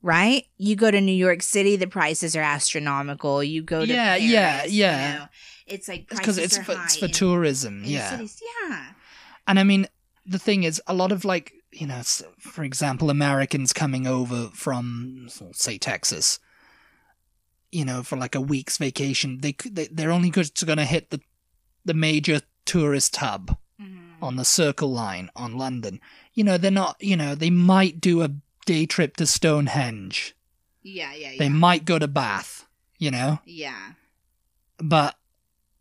Right? 0.00 0.44
You 0.58 0.76
go 0.76 0.90
to 0.90 1.00
New 1.00 1.12
York 1.14 1.42
City, 1.42 1.74
the 1.76 1.86
prices 1.88 2.36
are 2.36 2.40
astronomical. 2.42 3.42
You 3.42 3.62
go 3.62 3.84
to 3.84 3.92
Yeah, 3.92 4.16
Paris, 4.16 4.22
yeah, 4.30 4.64
you 4.64 4.70
yeah. 4.80 5.18
know, 5.18 5.24
it's 5.66 5.88
like 5.88 6.08
because 6.08 6.38
it's 6.38 6.56
for, 6.58 6.72
it's 6.84 6.96
for 6.96 7.08
tourism. 7.08 7.82
in 7.84 7.90
Yeah. 7.90 8.20
Yeah. 8.20 8.84
And 9.48 9.58
I 9.58 9.64
mean, 9.64 9.86
the 10.24 10.38
thing 10.38 10.62
is, 10.62 10.80
a 10.86 10.94
lot 10.94 11.10
of 11.10 11.24
like, 11.24 11.52
you 11.72 11.86
know, 11.86 12.00
for 12.38 12.62
example, 12.64 13.10
Americans 13.10 13.72
coming 13.72 14.06
over 14.06 14.48
from, 14.54 15.28
say, 15.52 15.78
Texas, 15.78 16.38
you 17.72 17.84
know, 17.84 18.02
for 18.02 18.16
like 18.16 18.34
a 18.34 18.40
week's 18.40 18.78
vacation, 18.78 19.38
they, 19.40 19.54
they 19.68 19.88
they're 19.88 20.12
only 20.12 20.30
going 20.30 20.46
to 20.78 20.84
hit 20.84 21.10
the 21.10 21.20
the 21.84 21.94
major 21.94 22.40
tourist 22.66 23.16
hub 23.16 23.56
Mhm. 23.80 24.14
on 24.22 24.36
the 24.36 24.44
Circle 24.44 24.90
Line 24.92 25.30
on 25.36 25.56
London. 25.56 26.00
You 26.34 26.44
know, 26.44 26.56
they're 26.58 26.70
not. 26.70 26.96
You 27.00 27.16
know, 27.16 27.34
they 27.34 27.50
might 27.50 28.00
do 28.00 28.22
a 28.22 28.30
day 28.68 28.84
trip 28.84 29.16
to 29.16 29.26
Stonehenge. 29.26 30.36
Yeah, 30.82 31.14
yeah, 31.14 31.30
yeah. 31.32 31.38
They 31.38 31.48
might 31.48 31.86
go 31.86 31.98
to 31.98 32.06
Bath. 32.06 32.66
You 32.98 33.10
know, 33.12 33.38
yeah. 33.46 33.92
but 34.78 35.14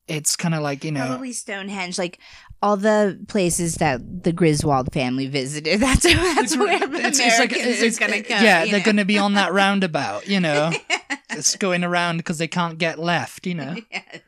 it's 0.08 0.36
kind 0.36 0.54
of 0.56 0.62
like 0.62 0.84
you 0.86 0.92
know. 0.92 1.06
Probably 1.08 1.34
Stonehenge, 1.34 1.98
like 1.98 2.20
all 2.62 2.78
the 2.78 3.20
places 3.28 3.76
that 3.76 4.24
the 4.24 4.32
Griswold 4.32 4.94
family 4.94 5.28
visited. 5.28 5.80
That's 5.82 6.04
that's 6.04 6.56
where 6.56 6.78
Americans 6.78 7.20
It's- 7.20 7.82
it's 7.82 8.00
like- 8.00 8.10
are 8.10 8.14
gonna 8.14 8.22
go. 8.22 8.36
Yeah, 8.36 8.66
they're 8.68 8.84
going 8.84 8.98
to 8.98 9.06
be 9.06 9.18
on 9.18 9.34
that 9.34 9.52
roundabout. 9.62 10.28
You 10.28 10.40
know, 10.40 10.72
it's 11.32 11.56
going 11.58 11.84
around 11.84 12.18
because 12.18 12.38
they 12.38 12.48
can't 12.48 12.78
get 12.78 13.00
left. 13.00 13.46
You 13.48 13.56
know. 13.56 13.76
Yes. 13.92 14.22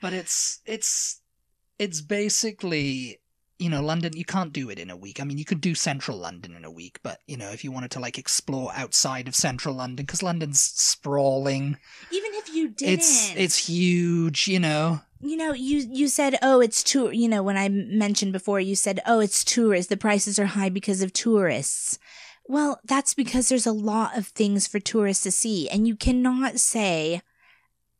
but 0.00 0.14
it's 0.14 0.60
it's 0.66 1.20
it's 1.78 2.00
basically 2.00 3.19
you 3.60 3.68
know 3.68 3.82
london 3.82 4.16
you 4.16 4.24
can't 4.24 4.52
do 4.52 4.70
it 4.70 4.78
in 4.78 4.90
a 4.90 4.96
week 4.96 5.20
i 5.20 5.24
mean 5.24 5.38
you 5.38 5.44
could 5.44 5.60
do 5.60 5.74
central 5.74 6.16
london 6.16 6.54
in 6.54 6.64
a 6.64 6.70
week 6.70 6.98
but 7.02 7.20
you 7.26 7.36
know 7.36 7.50
if 7.50 7.62
you 7.62 7.70
wanted 7.70 7.90
to 7.90 8.00
like 8.00 8.18
explore 8.18 8.70
outside 8.74 9.28
of 9.28 9.34
central 9.34 9.74
london 9.74 10.04
because 10.04 10.22
london's 10.22 10.60
sprawling 10.60 11.76
Even 12.10 12.30
if 12.34 12.54
you 12.54 12.68
didn't, 12.68 12.94
it's 12.94 13.34
it's 13.36 13.68
huge 13.68 14.48
you 14.48 14.58
know 14.58 15.00
you 15.22 15.36
know, 15.36 15.52
you 15.52 15.86
you 15.90 16.08
said, 16.08 16.38
oh, 16.40 16.60
it's 16.60 16.82
tour. 16.82 17.12
You 17.12 17.28
know, 17.28 17.42
when 17.42 17.58
I 17.58 17.68
mentioned 17.68 18.32
before, 18.32 18.58
you 18.58 18.74
said, 18.74 19.00
oh, 19.06 19.20
it's 19.20 19.44
tourists. 19.44 19.90
The 19.90 19.98
prices 19.98 20.38
are 20.38 20.46
high 20.46 20.70
because 20.70 21.02
of 21.02 21.12
tourists. 21.12 21.98
Well, 22.48 22.80
that's 22.84 23.12
because 23.12 23.48
there's 23.48 23.66
a 23.66 23.72
lot 23.72 24.16
of 24.16 24.28
things 24.28 24.66
for 24.66 24.80
tourists 24.80 25.22
to 25.24 25.30
see, 25.30 25.68
and 25.68 25.86
you 25.86 25.94
cannot 25.94 26.58
say. 26.58 27.20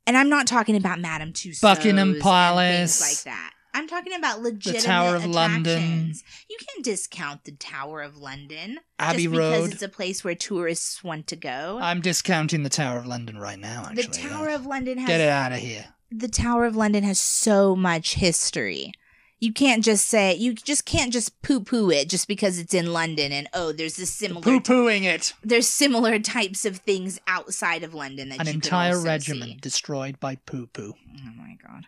And 0.06 0.16
I'm 0.16 0.30
not 0.30 0.46
talking 0.46 0.76
about 0.76 0.98
Madame 0.98 1.32
Tussauds, 1.32 1.60
Buckingham 1.60 2.18
Palace. 2.20 3.00
like 3.00 3.22
that. 3.24 3.52
I'm 3.74 3.86
talking 3.88 4.12
about 4.12 4.42
legitimate 4.42 4.84
Tower 4.84 5.16
of 5.16 5.26
London. 5.26 5.78
attractions. 5.78 6.24
You 6.48 6.56
can't 6.58 6.84
discount 6.84 7.44
the 7.44 7.52
Tower 7.52 8.02
of 8.02 8.16
London 8.16 8.78
abbey 8.98 9.24
just 9.24 9.30
because 9.32 9.60
road 9.60 9.72
it's 9.72 9.82
a 9.82 9.88
place 9.88 10.22
where 10.22 10.34
tourists 10.34 11.02
want 11.02 11.26
to 11.26 11.36
go. 11.36 11.78
i'm 11.80 12.00
discounting 12.02 12.62
the 12.64 12.68
tower 12.68 12.98
of 12.98 13.06
london 13.06 13.38
right 13.38 13.58
now 13.58 13.84
actually 13.86 14.02
the 14.02 14.28
Tower 14.28 14.48
yeah. 14.50 14.54
of 14.54 14.66
London 14.66 14.98
has 14.98 15.08
get 15.08 15.20
it 15.20 15.28
out 15.28 15.52
of 15.52 15.58
here 15.58 15.86
the 16.10 16.28
Tower 16.28 16.64
of 16.64 16.74
London 16.76 17.04
has 17.04 17.20
so 17.20 17.76
much 17.76 18.14
history. 18.14 18.92
You 19.38 19.52
can't 19.52 19.82
just 19.82 20.06
say 20.06 20.34
you 20.34 20.52
just 20.52 20.84
can't 20.84 21.12
just 21.12 21.40
poo 21.40 21.60
poo 21.60 21.90
it 21.90 22.10
just 22.10 22.28
because 22.28 22.58
it's 22.58 22.74
in 22.74 22.92
London 22.92 23.32
and 23.32 23.48
oh 23.54 23.72
there's 23.72 23.96
this 23.96 24.10
similar 24.10 24.42
poo-pooing 24.42 25.04
it 25.04 25.32
there's 25.42 25.66
similar 25.66 26.18
types 26.18 26.66
of 26.66 26.78
things 26.78 27.18
outside 27.26 27.82
of 27.82 27.94
London 27.94 28.28
that 28.28 28.40
an 28.40 28.48
entire 28.48 29.00
regiment 29.00 29.52
see. 29.52 29.58
destroyed 29.60 30.20
by 30.20 30.34
poo-poo 30.34 30.92
Oh 30.94 31.30
my 31.38 31.56
god. 31.66 31.86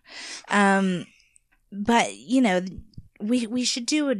Um 0.48 1.06
but 1.72 2.14
you 2.14 2.40
know 2.40 2.60
we 3.20 3.46
we 3.46 3.64
should 3.64 3.86
do 3.86 4.10
a 4.10 4.16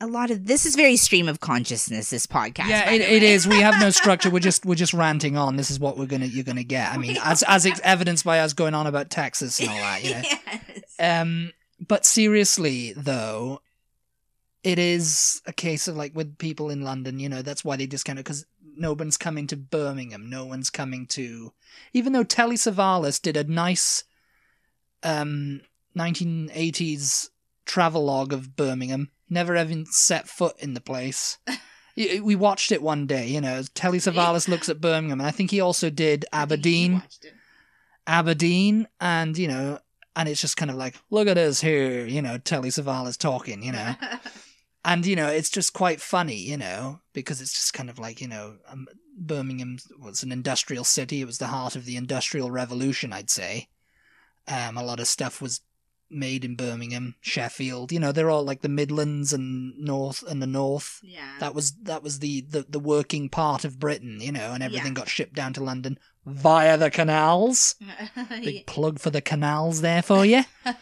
a 0.00 0.06
lot 0.06 0.30
of 0.30 0.46
this 0.46 0.66
is 0.66 0.76
very 0.76 0.96
stream 0.96 1.26
of 1.26 1.40
consciousness 1.40 2.10
this 2.10 2.26
podcast 2.26 2.68
yeah 2.68 2.90
it, 2.90 3.00
it 3.00 3.22
is. 3.22 3.46
We 3.48 3.60
have 3.62 3.80
no 3.80 3.88
structure. 3.88 4.28
We're 4.28 4.40
just 4.50 4.66
we're 4.66 4.74
just 4.74 4.92
ranting 4.92 5.38
on. 5.38 5.56
This 5.56 5.70
is 5.70 5.80
what 5.80 5.96
we're 5.96 6.06
gonna 6.06 6.26
you're 6.26 6.44
gonna 6.44 6.64
get. 6.64 6.92
I 6.92 6.98
mean 6.98 7.16
as 7.22 7.42
as 7.44 7.66
evidenced 7.82 8.24
by 8.24 8.40
us 8.40 8.52
going 8.52 8.74
on 8.74 8.86
about 8.86 9.08
texas 9.08 9.58
and 9.58 9.70
all 9.70 9.76
that 9.76 10.04
you 10.04 10.10
know? 10.10 10.22
Yes. 10.98 11.22
um 11.22 11.52
but 11.86 12.04
seriously 12.04 12.92
though 12.94 13.62
it 14.64 14.78
is 14.78 15.40
a 15.46 15.52
case 15.52 15.86
of 15.88 15.96
like 15.96 16.14
with 16.14 16.36
people 16.38 16.70
in 16.70 16.82
london 16.82 17.20
you 17.20 17.28
know 17.28 17.40
that's 17.40 17.64
why 17.64 17.76
they 17.76 17.86
discount 17.86 18.18
it 18.18 18.24
because 18.24 18.44
no 18.76 18.92
one's 18.92 19.16
coming 19.16 19.46
to 19.48 19.56
birmingham. 19.56 20.30
No 20.30 20.44
one's 20.44 20.70
coming 20.70 21.06
to 21.08 21.52
even 21.92 22.12
though 22.12 22.22
telly 22.24 22.56
savalas 22.56 23.20
did 23.20 23.36
a 23.36 23.44
nice 23.44 24.04
um 25.02 25.60
1980s 25.98 27.28
travelogue 27.66 28.32
of 28.32 28.56
birmingham 28.56 29.10
never 29.28 29.56
even 29.56 29.84
set 29.86 30.28
foot 30.28 30.54
in 30.58 30.74
the 30.74 30.80
place. 30.80 31.38
We 31.96 32.36
watched 32.36 32.70
it 32.70 32.80
one 32.80 33.08
day 33.08 33.26
you 33.26 33.40
know 33.40 33.64
telly 33.74 33.98
savalas 33.98 34.46
looks 34.46 34.68
at 34.68 34.80
birmingham 34.80 35.18
and 35.18 35.26
i 35.26 35.32
think 35.32 35.50
he 35.50 35.60
also 35.60 35.90
did 35.90 36.24
I 36.32 36.46
think 36.46 36.50
you 36.50 36.54
aberdeen. 36.54 37.02
Aberdeen, 38.06 38.88
and 39.00 39.36
you 39.36 39.48
know, 39.48 39.80
and 40.18 40.28
it's 40.28 40.40
just 40.40 40.56
kind 40.56 40.70
of 40.70 40.76
like, 40.76 40.96
look 41.10 41.28
at 41.28 41.38
us 41.38 41.60
here, 41.60 42.04
you 42.04 42.20
know, 42.20 42.38
Telly 42.38 42.70
Savalas 42.70 43.16
talking, 43.16 43.62
you 43.62 43.70
know, 43.70 43.94
and 44.84 45.06
you 45.06 45.14
know, 45.14 45.28
it's 45.28 45.48
just 45.48 45.74
quite 45.74 46.00
funny, 46.00 46.34
you 46.34 46.56
know, 46.56 47.00
because 47.12 47.40
it's 47.40 47.52
just 47.52 47.72
kind 47.72 47.88
of 47.88 48.00
like, 48.00 48.20
you 48.20 48.26
know, 48.26 48.56
um, 48.68 48.88
Birmingham 49.16 49.78
was 49.96 50.24
an 50.24 50.32
industrial 50.32 50.84
city; 50.84 51.20
it 51.20 51.26
was 51.26 51.38
the 51.38 51.46
heart 51.46 51.76
of 51.76 51.84
the 51.84 51.96
industrial 51.96 52.50
revolution, 52.50 53.12
I'd 53.12 53.30
say. 53.30 53.68
Um, 54.48 54.76
a 54.76 54.84
lot 54.84 55.00
of 55.00 55.06
stuff 55.06 55.42
was 55.42 55.60
made 56.10 56.44
in 56.44 56.54
Birmingham, 56.56 57.14
Sheffield, 57.20 57.92
you 57.92 58.00
know, 58.00 58.12
they're 58.12 58.30
all 58.30 58.44
like 58.44 58.62
the 58.62 58.68
Midlands 58.68 59.32
and 59.32 59.76
North 59.78 60.22
and 60.28 60.40
the 60.42 60.46
North. 60.46 61.00
yeah 61.02 61.36
That 61.40 61.54
was 61.54 61.72
that 61.82 62.02
was 62.02 62.18
the, 62.20 62.42
the, 62.42 62.66
the 62.68 62.78
working 62.80 63.28
part 63.28 63.64
of 63.64 63.78
Britain, 63.78 64.20
you 64.20 64.32
know, 64.32 64.52
and 64.52 64.62
everything 64.62 64.92
Yeah. 64.92 65.00
got 65.02 65.08
shipped 65.08 65.34
down 65.34 65.52
to 65.54 65.62
London 65.64 65.98
via 66.26 66.76
the 66.76 66.90
canals. 66.90 67.74
Big 68.42 68.66
plug 68.66 68.98
for 68.98 69.10
the 69.10 69.20
canals 69.20 69.80
there 69.80 70.02
for 70.02 70.24
you. 70.24 70.44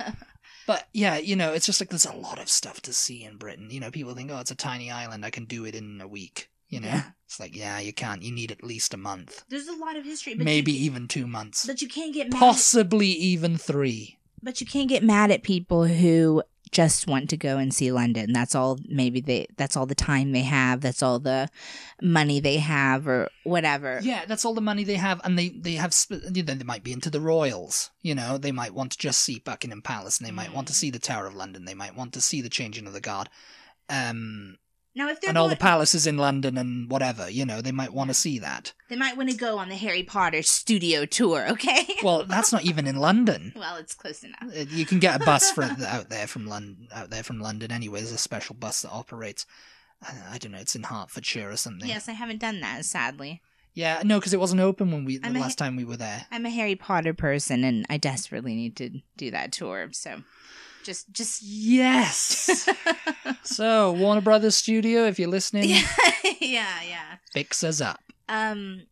But 0.66 0.88
yeah, 0.92 1.16
you 1.16 1.36
know, 1.36 1.52
it's 1.52 1.64
just 1.66 1.80
like 1.80 1.90
there's 1.90 2.06
a 2.06 2.12
lot 2.12 2.40
of 2.40 2.48
stuff 2.48 2.80
to 2.82 2.92
see 2.92 3.22
in 3.22 3.36
Britain. 3.36 3.68
You 3.70 3.78
know, 3.78 3.92
people 3.92 4.14
think, 4.16 4.32
oh, 4.32 4.38
it's 4.40 4.50
a 4.50 4.56
tiny 4.56 4.90
island, 4.90 5.24
I 5.24 5.30
can 5.30 5.44
do 5.44 5.64
it 5.64 5.76
in 5.76 6.00
a 6.00 6.08
week. 6.08 6.50
You 6.68 6.80
know, 6.80 6.88
Yeah. 6.88 7.02
it's 7.24 7.38
like, 7.38 7.54
yeah, 7.54 7.78
you 7.78 7.92
can't. 7.92 8.20
You 8.22 8.32
need 8.32 8.50
at 8.50 8.64
least 8.64 8.92
a 8.92 8.96
month, 8.96 9.44
There's 9.48 9.68
a 9.68 9.76
lot 9.76 9.94
of 9.94 10.04
history, 10.04 10.34
maybe 10.34 10.72
you, 10.72 10.80
even 10.86 11.06
two 11.06 11.28
months, 11.28 11.64
but 11.64 11.80
you 11.82 11.86
can't 11.86 12.12
get 12.12 12.32
mad. 12.32 12.40
possibly 12.40 13.06
even 13.06 13.56
three. 13.56 14.18
But 14.46 14.60
you 14.62 14.66
can't 14.66 14.88
get 14.88 15.02
mad 15.02 15.30
at 15.30 15.42
people 15.42 15.84
who 15.84 16.42
just 16.72 17.06
want 17.06 17.30
to 17.30 17.36
go 17.36 17.58
and 17.58 17.72
see 17.72 17.92
London. 17.92 18.32
That's 18.32 18.54
all. 18.54 18.78
Maybe 18.88 19.20
they. 19.20 19.46
That's 19.56 19.76
all 19.76 19.86
the 19.86 19.94
time 19.94 20.32
they 20.32 20.42
have. 20.42 20.80
That's 20.80 21.02
all 21.02 21.18
the 21.20 21.48
money 22.02 22.40
they 22.40 22.56
have, 22.58 23.06
or 23.06 23.28
whatever. 23.44 24.00
Yeah, 24.02 24.24
that's 24.26 24.44
all 24.44 24.54
the 24.54 24.60
money 24.60 24.82
they 24.82 24.96
have, 24.96 25.20
and 25.22 25.38
they 25.38 25.50
they 25.50 25.74
have. 25.74 25.94
You 26.10 26.42
know, 26.42 26.54
they 26.54 26.64
might 26.64 26.82
be 26.82 26.92
into 26.92 27.10
the 27.10 27.20
royals. 27.20 27.90
You 28.02 28.14
know, 28.14 28.36
they 28.38 28.52
might 28.52 28.74
want 28.74 28.92
to 28.92 28.98
just 28.98 29.20
see 29.22 29.38
Buckingham 29.44 29.82
Palace, 29.82 30.18
and 30.18 30.26
they 30.26 30.32
might 30.32 30.52
want 30.52 30.66
to 30.68 30.72
Mm. 30.72 30.76
see 30.76 30.90
the 30.90 30.98
Tower 30.98 31.26
of 31.26 31.34
London. 31.34 31.66
They 31.66 31.74
might 31.74 31.96
want 31.96 32.12
to 32.14 32.20
see 32.20 32.40
the 32.40 32.48
changing 32.48 32.86
of 32.86 32.92
the 32.92 33.00
guard. 33.00 33.28
Um, 33.88 34.56
Now, 34.96 35.10
if 35.10 35.20
they're 35.20 35.28
and 35.28 35.36
all 35.38 35.48
the 35.50 35.56
palaces 35.56 36.06
in 36.06 36.16
London 36.16 36.56
and 36.56 36.90
whatever, 36.90 37.28
you 37.30 37.44
know, 37.44 37.60
they 37.60 37.70
might 37.70 37.92
want 37.92 38.08
to 38.08 38.14
see 38.14 38.38
that. 38.38 38.72
they 38.88 38.96
might 38.96 39.16
want 39.16 39.30
to 39.30 39.36
go 39.36 39.58
on 39.58 39.68
the 39.68 39.74
Harry 39.76 40.02
Potter 40.02 40.40
studio 40.42 41.04
tour. 41.04 41.46
Okay. 41.50 41.86
Well, 42.02 42.24
that's 42.24 42.50
not 42.52 42.64
even 42.64 42.86
in 42.86 42.96
London. 42.96 43.52
well, 43.54 43.76
it's 43.76 43.94
close 43.94 44.24
enough. 44.24 44.42
Uh, 44.42 44.64
You 44.70 44.86
can 44.86 44.98
get 44.98 45.20
a 45.20 45.24
bus 45.24 45.50
for 45.52 45.62
out 45.86 46.08
there 46.08 46.26
from 46.26 46.46
London. 46.46 46.88
Out 46.94 47.10
there 47.10 47.22
from 47.22 47.40
London, 47.40 47.70
anyway. 47.70 48.00
There's 48.00 48.12
a 48.12 48.18
special 48.18 48.54
bus 48.54 48.82
that 48.82 48.90
operates. 48.90 49.44
I, 50.02 50.14
I 50.32 50.38
don't 50.38 50.52
know. 50.52 50.58
It's 50.58 50.74
in 50.76 50.82
Hertfordshire 50.84 51.50
or 51.50 51.56
something. 51.56 51.88
Yes, 51.88 52.08
I 52.08 52.12
haven't 52.12 52.40
done 52.40 52.60
that. 52.60 52.84
Sadly, 52.86 53.42
Yeah. 53.74 54.00
No, 54.04 54.18
because 54.18 54.32
it 54.32 54.40
wasn't 54.40 54.60
open 54.62 54.90
when 54.92 55.04
we 55.04 55.18
the 55.18 55.26
I'm 55.26 55.34
last 55.34 55.58
time 55.58 55.76
we 55.76 55.84
were 55.84 55.96
there. 55.98 56.26
I'm 56.30 56.46
a 56.46 56.50
Harry 56.50 56.76
Potter 56.76 57.12
person, 57.14 57.64
and 57.64 57.84
I 57.90 57.96
desperately 57.98 58.54
need 58.54 58.76
to 58.76 58.90
do 59.18 59.30
that 59.30 59.52
tour. 59.52 59.88
So, 59.92 60.22
just, 60.86 61.12
just. 61.12 61.42
Yes. 61.42 62.68
so 63.42 63.92
Warner 63.92 64.20
Brothers 64.20 64.56
Studio, 64.56 65.04
if 65.04 65.18
you're 65.18 65.28
listening, 65.28 65.68
yeah, 65.68 65.82
yeah, 66.40 66.82
yeah. 66.88 67.16
fix 67.32 67.62
us 67.64 67.80
up. 67.80 68.00
Um 68.28 68.82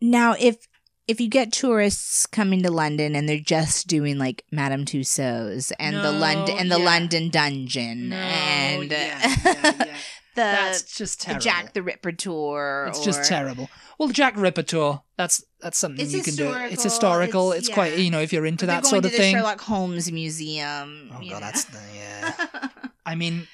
now 0.00 0.34
if 0.38 0.66
if 1.06 1.20
you 1.20 1.28
get 1.28 1.52
tourists 1.52 2.24
coming 2.24 2.62
to 2.62 2.70
London 2.70 3.16
and 3.16 3.28
they're 3.28 3.38
just 3.38 3.88
doing 3.88 4.16
like 4.16 4.44
Madame 4.52 4.84
Tussauds 4.84 5.72
and 5.80 5.96
the 5.96 6.12
London 6.12 6.56
and 6.56 6.70
the 6.70 6.78
yeah. 6.78 6.84
London 6.84 7.30
Dungeon 7.30 8.12
and 8.12 8.92
uh, 8.92 8.94
yeah, 8.94 9.36
yeah, 9.44 9.74
yeah. 9.86 9.96
The, 10.34 10.42
That's 10.42 10.96
just 10.96 11.20
the 11.20 11.24
terrible. 11.26 11.42
Jack 11.42 11.72
the 11.72 11.82
Ripper 11.82 12.12
tour. 12.12 12.86
It's 12.88 13.00
or, 13.00 13.04
just 13.04 13.24
terrible. 13.24 13.68
Well, 13.98 14.08
the 14.08 14.14
Jack 14.14 14.36
Ripper 14.36 14.62
tour. 14.62 15.02
That's 15.16 15.44
that's 15.60 15.78
something 15.78 16.04
It's 16.04 16.14
you 16.14 16.22
can 16.22 16.34
do. 16.34 16.52
It's 16.54 16.82
historical, 16.82 17.52
it's- 17.52 17.66
It's, 17.66 17.74
quite 17.74 17.98
you 17.98 18.10
know 18.10 18.20
if 18.20 18.32
you're 18.32 18.46
into 18.46 18.66
that 18.66 18.82
going 18.82 18.90
sort 18.90 19.02
to 19.02 19.08
of 19.08 19.12
the 19.12 19.18
thing. 19.18 19.34
Sherlock 19.34 19.60
Holmes 19.60 20.10
Museum. 20.10 21.10
oh 21.12 21.20
god, 21.20 21.28
know. 21.28 21.40
that's 21.40 21.66
yeah. 21.94 22.68
I 23.06 23.14
mean, 23.14 23.46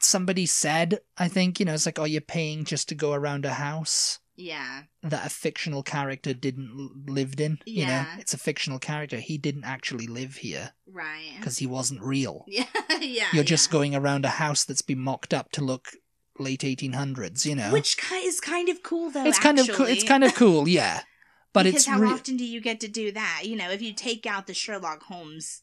somebody 0.00 0.46
said 0.46 1.00
I 1.18 1.28
think 1.28 1.60
you 1.60 1.66
know 1.66 1.74
it's 1.74 1.86
like 1.86 1.98
oh 1.98 2.04
you're 2.04 2.20
paying 2.20 2.64
just 2.64 2.88
to 2.88 2.94
go 2.94 3.12
around 3.12 3.44
a 3.44 3.52
house 3.54 4.18
yeah. 4.36 4.82
that 5.02 5.26
a 5.26 5.30
fictional 5.30 5.82
character 5.82 6.34
didn't 6.34 7.04
lived 7.08 7.40
in. 7.40 7.58
You 7.64 7.86
know, 7.86 7.92
Yeah. 7.92 8.16
it's 8.18 8.34
a 8.34 8.38
fictional 8.38 8.78
character. 8.78 9.18
He 9.18 9.38
didn't 9.38 9.64
actually 9.64 10.06
live 10.06 10.36
here 10.36 10.72
Right. 10.86 11.34
because 11.38 11.58
he 11.58 11.66
wasn't 11.66 12.02
real. 12.02 12.44
Yeah. 12.48 12.64
yeah. 13.00 13.26
You're 13.32 13.44
just 13.44 13.68
yeah. 13.68 13.72
going 13.72 13.94
around 13.94 14.24
a 14.24 14.30
house 14.30 14.64
that's 14.64 14.82
been 14.82 14.98
mocked 14.98 15.32
up 15.34 15.52
to 15.52 15.62
look 15.64 15.88
late 16.42 16.60
1800s. 16.60 17.46
You 17.46 17.54
know, 17.54 17.70
Which 17.72 17.96
is 18.12 18.40
kind 18.40 18.68
of 18.68 18.82
cool 18.82 19.10
though. 19.10 19.24
it's 19.24 19.38
kind 19.38 19.58
of 19.58 19.68
cool. 19.72 19.86
It's 19.86 20.04
kind 20.04 20.24
of 20.24 20.34
cool, 20.34 20.68
yeah. 20.68 21.02
But 21.52 21.64
because 21.64 21.82
it's 21.82 21.86
how 21.86 21.98
re- 22.00 22.08
often 22.08 22.36
do 22.36 22.44
you 22.44 22.60
get 22.60 22.80
to 22.80 22.88
do 22.88 23.12
that? 23.12 23.42
You 23.44 23.56
know, 23.56 23.70
if 23.70 23.82
you 23.82 23.92
take 23.92 24.24
out 24.26 24.46
the 24.46 24.54
Sherlock 24.54 25.02
Holmes 25.04 25.62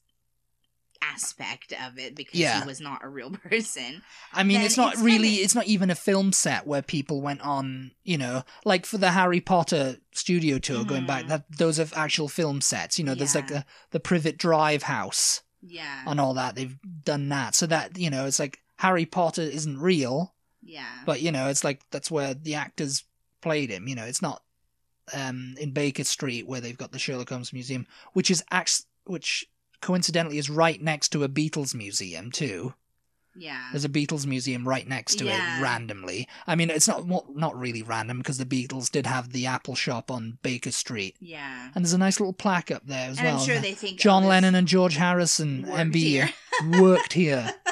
aspect 1.02 1.72
of 1.74 1.98
it 1.98 2.14
because 2.14 2.40
Yeah. 2.40 2.60
he 2.62 2.68
was 2.68 2.82
not 2.82 3.04
a 3.04 3.10
real 3.10 3.32
person. 3.50 4.02
I 4.34 4.44
mean, 4.44 4.62
it's 4.62 4.78
not 4.78 4.94
it's 4.94 5.02
really. 5.02 5.36
It's 5.36 5.56
not 5.56 5.66
even 5.66 5.90
a 5.90 5.96
film 5.96 6.34
set 6.34 6.68
where 6.68 6.82
people 6.82 7.22
went 7.22 7.42
on. 7.42 7.92
You 8.04 8.18
know, 8.18 8.44
like 8.66 8.86
for 8.86 8.98
the 8.98 9.12
Harry 9.12 9.40
Potter 9.42 9.98
studio 10.14 10.60
tour 10.60 10.84
going 10.84 11.06
back. 11.06 11.26
Mhm. 11.26 11.28
That 11.30 11.58
those 11.58 11.80
are 11.80 11.88
actual 11.96 12.28
film 12.28 12.62
sets. 12.62 13.00
You 13.00 13.06
know, 13.06 13.16
there's 13.16 13.36
like 13.36 13.50
Yeah. 13.50 13.60
the 13.60 13.66
the 13.92 14.00
Privet 14.00 14.38
Drive 14.38 14.84
house 14.84 15.42
Yeah. 15.62 16.04
and 16.06 16.20
all 16.20 16.34
that. 16.36 16.56
They've 16.56 16.78
done 17.04 17.30
that, 17.30 17.56
so 17.56 17.66
that 17.68 17.98
you 17.98 18.10
know, 18.10 18.26
it's 18.26 18.40
like 18.40 18.60
Harry 18.78 19.06
Potter 19.06 19.42
isn't 19.42 19.80
real, 19.80 20.36
yeah. 20.63 21.00
but 21.06 21.22
you 21.22 21.32
know, 21.32 21.48
it's 21.48 21.63
like 21.63 21.82
that's 21.92 22.12
where 22.12 22.34
the 22.34 22.56
actors 22.56 23.04
played 23.42 23.70
him. 23.70 23.88
You 23.88 23.96
know, 23.96 24.06
it's 24.06 24.22
not 24.22 24.42
um, 25.13 25.56
in 25.60 25.72
Baker 25.72 26.04
Street 26.04 26.48
where 26.48 26.62
they've 26.62 26.78
got 26.78 26.92
the 26.92 27.00
Sherlock 27.00 27.30
Holmes 27.30 27.54
Museum, 27.54 27.88
which 28.13 28.30
is 28.32 28.44
act- 28.51 28.84
which 29.06 29.46
coincidentally 29.82 30.38
is 30.38 30.50
right 30.50 30.82
next 30.82 31.10
to 31.10 31.24
a 31.24 31.30
Beatles 31.30 31.74
museum 31.74 32.32
too. 32.32 32.74
yeah. 33.36 33.70
There's 33.72 33.86
a 33.86 33.89
Beatles 33.89 34.25
museum 34.25 34.68
right 34.68 34.86
next 34.86 35.16
to 35.20 35.25
Yeah. 35.25 35.60
it 35.60 35.62
randomly. 35.62 36.28
I 36.46 36.56
mean, 36.56 36.70
it's 36.70 36.88
not 36.88 37.08
not 37.08 37.34
not 37.36 37.58
really 37.58 37.82
random 37.82 38.18
because 38.18 38.38
the 38.38 38.46
Beatles 38.46 38.92
did 38.92 39.06
have 39.06 39.32
the 39.32 39.46
Apple 39.46 39.75
shop 39.75 40.12
on 40.12 40.38
Baker 40.42 40.72
Street, 40.72 41.16
Yeah. 41.22 41.70
and 41.74 41.86
there's 41.86 41.94
a 41.94 41.98
nice 41.98 42.20
little 42.20 42.34
plaque 42.34 42.70
up 42.72 42.86
there 42.86 43.10
as 43.10 43.18
And 43.18 43.28
well. 43.28 43.39
I'm 43.39 43.46
sure 43.46 43.60
they 43.60 43.74
think 43.74 44.00
John 44.00 44.25
Lennon 44.25 44.56
and 44.56 44.68
George 44.68 44.96
Harrison, 44.98 45.62
worked 45.63 45.78
MB, 45.94 45.96
here. 45.96 46.30
worked 46.82 47.13
here. 47.13 47.54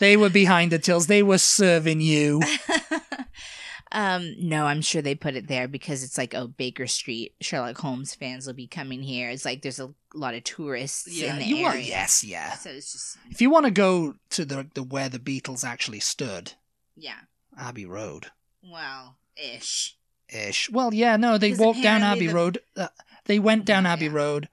they 0.00 0.16
were 0.16 0.30
behind 0.30 0.72
the 0.72 0.78
tills. 0.78 1.06
They 1.06 1.22
were 1.22 1.38
serving 1.38 2.00
you. 2.00 2.42
um, 3.92 4.34
no, 4.40 4.66
I'm 4.66 4.80
sure 4.82 5.02
they 5.02 5.14
put 5.14 5.36
it 5.36 5.46
there 5.46 5.68
because 5.68 6.02
it's 6.02 6.18
like, 6.18 6.34
oh, 6.34 6.48
Baker 6.48 6.86
Street, 6.86 7.34
Sherlock 7.40 7.78
Holmes 7.78 8.14
fans 8.14 8.46
will 8.46 8.54
be 8.54 8.66
coming 8.66 9.02
here. 9.02 9.30
It's 9.30 9.44
like 9.44 9.62
there's 9.62 9.78
a 9.80 9.94
lot 10.14 10.34
of 10.34 10.42
tourists 10.44 11.06
in 11.06 11.38
the 11.38 11.44
you 11.44 11.56
area. 11.56 11.68
well, 11.68 11.76
yes, 11.78 12.24
yeah. 12.24 12.54
So 12.54 12.70
it's 12.70 12.92
just, 12.92 13.18
If 13.30 13.40
you 13.40 13.50
want 13.50 13.66
to 13.66 13.70
go 13.70 14.14
to 14.30 14.44
the 14.44 14.66
the 14.74 14.82
where 14.82 15.08
the 15.08 15.18
Beatles 15.20 15.64
actually 15.64 16.00
stood, 16.00 16.52
yeah. 16.96 17.20
Abbey 17.58 17.86
Road, 17.86 18.28
Well, 18.62 19.18
ish. 19.36 19.96
ish. 20.28 20.68
Well, 20.70 20.92
yeah, 20.92 21.16
no, 21.16 21.38
they 21.38 21.52
walked 21.52 21.82
down 21.82 22.02
Abbey 22.02 22.26
the- 22.26 22.34
Road. 22.34 22.58
Uh, 22.76 22.88
they 23.26 23.38
went 23.38 23.64
down 23.64 23.84
Yeah, 23.84 23.92
Abbey 23.92 24.06
yeah. 24.06 24.12
Road. 24.12 24.48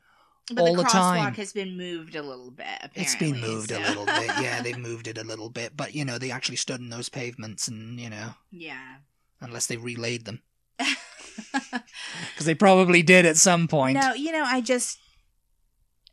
But 0.54 0.62
All 0.62 0.76
the 0.76 0.84
the 0.84 0.90
crosswalk 0.90 1.18
time. 1.24 1.34
has 1.36 1.54
been 1.54 1.78
moved 1.78 2.16
a 2.16 2.22
little 2.22 2.52
bit. 2.52 2.66
Apparently, 2.82 3.02
It's 3.04 3.16
been 3.16 3.40
moved 3.40 3.70
so- 3.70 3.78
a 3.78 3.82
little 3.88 4.06
bit. 4.06 4.26
Yeah, 4.42 4.62
they 4.62 4.74
moved 4.90 5.08
it 5.08 5.18
a 5.18 5.24
little 5.24 5.50
bit, 5.50 5.76
but 5.78 5.94
you 5.96 6.04
know, 6.06 6.18
they 6.18 6.32
actually 6.32 6.58
stood 6.58 6.80
in 6.80 6.90
those 6.90 7.10
pavements, 7.10 7.68
and 7.68 8.00
you 8.00 8.10
know, 8.10 8.34
yeah. 8.52 8.98
unless 9.40 9.68
they 9.68 9.78
relayed 9.78 10.26
them, 10.26 10.42
because 10.78 12.46
they 12.46 12.56
probably 12.56 13.02
did 13.04 13.26
at 13.26 13.38
some 13.38 13.68
point. 13.68 13.98
No, 13.98 14.14
you 14.14 14.32
know, 14.32 14.44
I 14.44 14.62
just, 14.62 15.00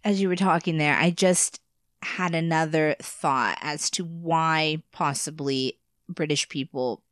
as 0.05 0.21
you 0.21 0.29
were 0.29 0.37
talking 0.37 0.79
there, 0.79 0.95
I 0.97 1.11
just 1.11 1.61
had 2.03 2.35
another 2.35 2.95
thought 3.01 3.59
as 3.61 3.91
to 3.91 4.05
why 4.05 4.83
possibly 4.93 5.79
British 6.09 6.49
people, 6.49 7.03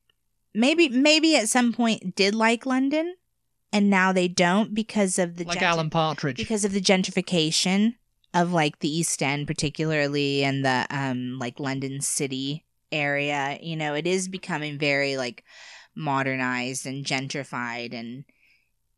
maybe, 0.55 0.89
maybe 0.89 1.37
at 1.37 1.49
some 1.49 1.73
point 1.73 2.15
did 2.15 2.35
like 2.35 2.65
London, 2.67 3.17
and 3.77 3.91
now 3.91 4.11
they 4.13 4.27
don't 4.29 4.75
because 4.75 5.19
of 5.19 5.37
the 5.37 5.45
like 5.45 5.59
gentr- 5.59 5.63
Alan 5.63 5.91
Partridge. 5.91 6.37
because 6.37 6.65
of 6.65 6.73
the 6.73 6.81
gentrification 6.81 7.95
of 8.33 8.53
like 8.53 8.79
the 8.81 8.89
East 8.89 9.23
End, 9.23 9.47
particularly, 9.47 10.43
and 10.45 10.65
the 10.65 10.87
um 10.91 11.39
like 11.39 11.61
London 11.61 12.01
City 12.01 12.65
area. 12.91 13.59
You 13.61 13.77
know, 13.77 13.95
it 13.95 14.07
is 14.07 14.29
becoming 14.29 14.79
very 14.79 15.17
like 15.17 15.45
modernized 15.95 16.87
and 16.87 17.05
gentrified 17.05 17.93
and 17.95 18.25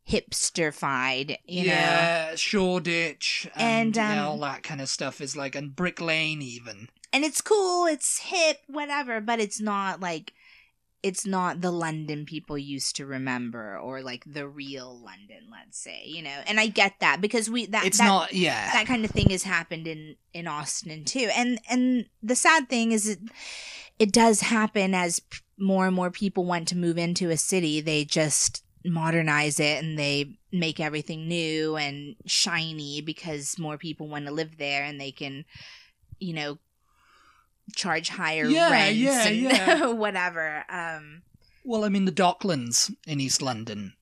hipsterfied. 0.09 1.37
You 1.45 1.67
know, 1.67 1.73
yeah, 1.73 2.35
Shoreditch 2.35 3.49
and, 3.55 3.97
And, 3.97 4.19
um, 4.21 4.27
all 4.27 4.39
that 4.41 4.63
kind 4.63 4.81
of 4.81 4.89
stuff 4.89 5.21
is 5.21 5.37
like, 5.37 5.55
and 5.55 5.75
Brick 5.75 6.01
Lane 6.01 6.43
even. 6.43 6.89
and 7.13 7.25
it's 7.25 7.41
cool, 7.41 7.87
it's 7.87 8.21
hip, 8.21 8.59
whatever, 8.67 9.21
but 9.21 9.41
it's 9.41 9.61
not 9.61 10.01
like 10.01 10.33
it's 11.03 11.25
not 11.25 11.61
the 11.61 11.71
London 11.71 12.25
people 12.25 12.59
used 12.59 12.97
to 12.97 13.07
remember 13.07 13.79
or 13.79 14.03
like 14.03 14.25
the 14.27 14.49
real 14.49 14.99
London, 14.99 15.49
let's 15.51 15.79
say, 15.79 16.03
you 16.05 16.23
know. 16.23 16.41
And 16.47 16.59
I 16.59 16.67
get 16.67 16.95
that 17.01 17.21
because 17.21 17.49
we 17.49 17.67
that 17.67 17.87
It's 17.87 17.99
that, 17.99 18.07
not, 18.07 18.33
yeah. 18.33 18.73
that 18.73 18.87
kind 18.87 19.05
of 19.05 19.11
thing 19.11 19.31
has 19.31 19.45
happened 19.45 19.87
in 19.87 20.17
in 20.33 20.49
Austin 20.49 21.05
too. 21.05 21.31
And 21.37 21.61
and 21.71 22.07
the 22.23 22.35
sad 22.35 22.69
thing 22.69 22.93
is 22.93 23.09
it 23.09 23.21
it 23.99 24.13
does 24.13 24.41
happen 24.41 24.95
as 24.95 25.21
p- 25.21 25.39
more 25.57 25.87
and 25.87 25.95
more 25.95 26.11
people 26.11 26.45
want 26.45 26.69
to 26.69 26.77
move 26.77 26.99
into 26.99 27.31
a 27.31 27.37
city, 27.37 27.81
they 27.81 28.05
just 28.05 28.65
modernize 28.85 29.61
it 29.61 29.83
and 29.83 29.99
they 29.99 30.39
make 30.53 30.81
everything 30.81 31.29
new 31.29 31.77
and 31.77 32.17
shiny 32.27 33.01
because 33.01 33.59
more 33.59 33.77
people 33.77 34.09
want 34.09 34.27
to 34.27 34.33
live 34.33 34.57
there 34.57 34.85
and 34.85 35.01
they 35.01 35.11
can 35.11 35.45
you 36.21 36.33
know 36.33 36.59
charge 37.75 38.09
higher 38.11 38.49
Yeah, 38.49 38.71
rents 38.71 38.99
yeah, 38.99 39.27
and 39.27 39.37
yeah. 39.41 39.87
whatever. 40.05 40.65
Um 40.69 41.23
Well, 41.65 41.85
I 41.85 41.89
mean, 41.89 42.05
the 42.05 42.13
Docklands 42.13 42.95
in 43.07 43.21
East 43.21 43.43
London, 43.43 43.95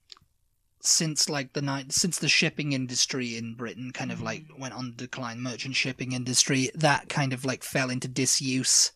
since 0.81 1.29
like 1.29 1.53
the 1.53 1.63
night, 1.63 1.93
since 1.93 2.19
the 2.19 2.29
shipping 2.29 2.73
industry 2.73 3.37
in 3.37 3.55
Britain 3.55 3.91
kind 3.93 4.13
of 4.13 4.21
like 4.23 4.45
Mm. 4.49 4.61
went 4.61 4.75
on 4.75 4.95
decline, 4.97 5.41
merchant 5.41 5.75
shipping 5.77 6.13
industry, 6.13 6.71
that 6.75 7.09
kind 7.09 7.33
of 7.33 7.45
like 7.45 7.65
fell 7.65 7.91
into 7.91 8.07
disuse, 8.09 8.93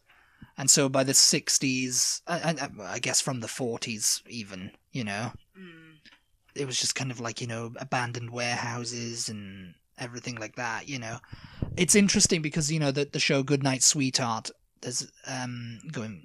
and 0.57 0.71
so 0.71 0.89
by 0.89 1.03
the 1.05 1.15
sixties, 1.15 2.23
I, 2.27 2.55
I, 2.61 2.95
I 2.95 2.99
guess 3.01 3.21
from 3.21 3.41
the 3.41 3.49
forties 3.49 4.23
even, 4.29 4.71
you 4.93 5.03
know, 5.05 5.33
mm, 5.59 5.97
it 6.55 6.67
was 6.67 6.79
just 6.79 6.95
kind 6.95 7.11
of 7.11 7.19
like 7.19 7.41
you 7.41 7.47
know 7.49 7.73
abandoned 7.77 8.31
warehouses 8.31 9.29
and 9.29 9.75
everything 9.99 10.37
like 10.37 10.55
that. 10.57 10.89
You 10.89 10.99
know, 11.01 11.19
it's 11.77 11.95
interesting 11.97 12.41
because 12.41 12.71
you 12.71 12.79
know 12.79 12.93
the 12.93 13.05
the 13.11 13.19
show 13.21 13.43
Goodnight 13.43 13.83
Sweetheart, 13.83 14.51
there's 14.83 15.11
um 15.27 15.81
going, 15.93 16.23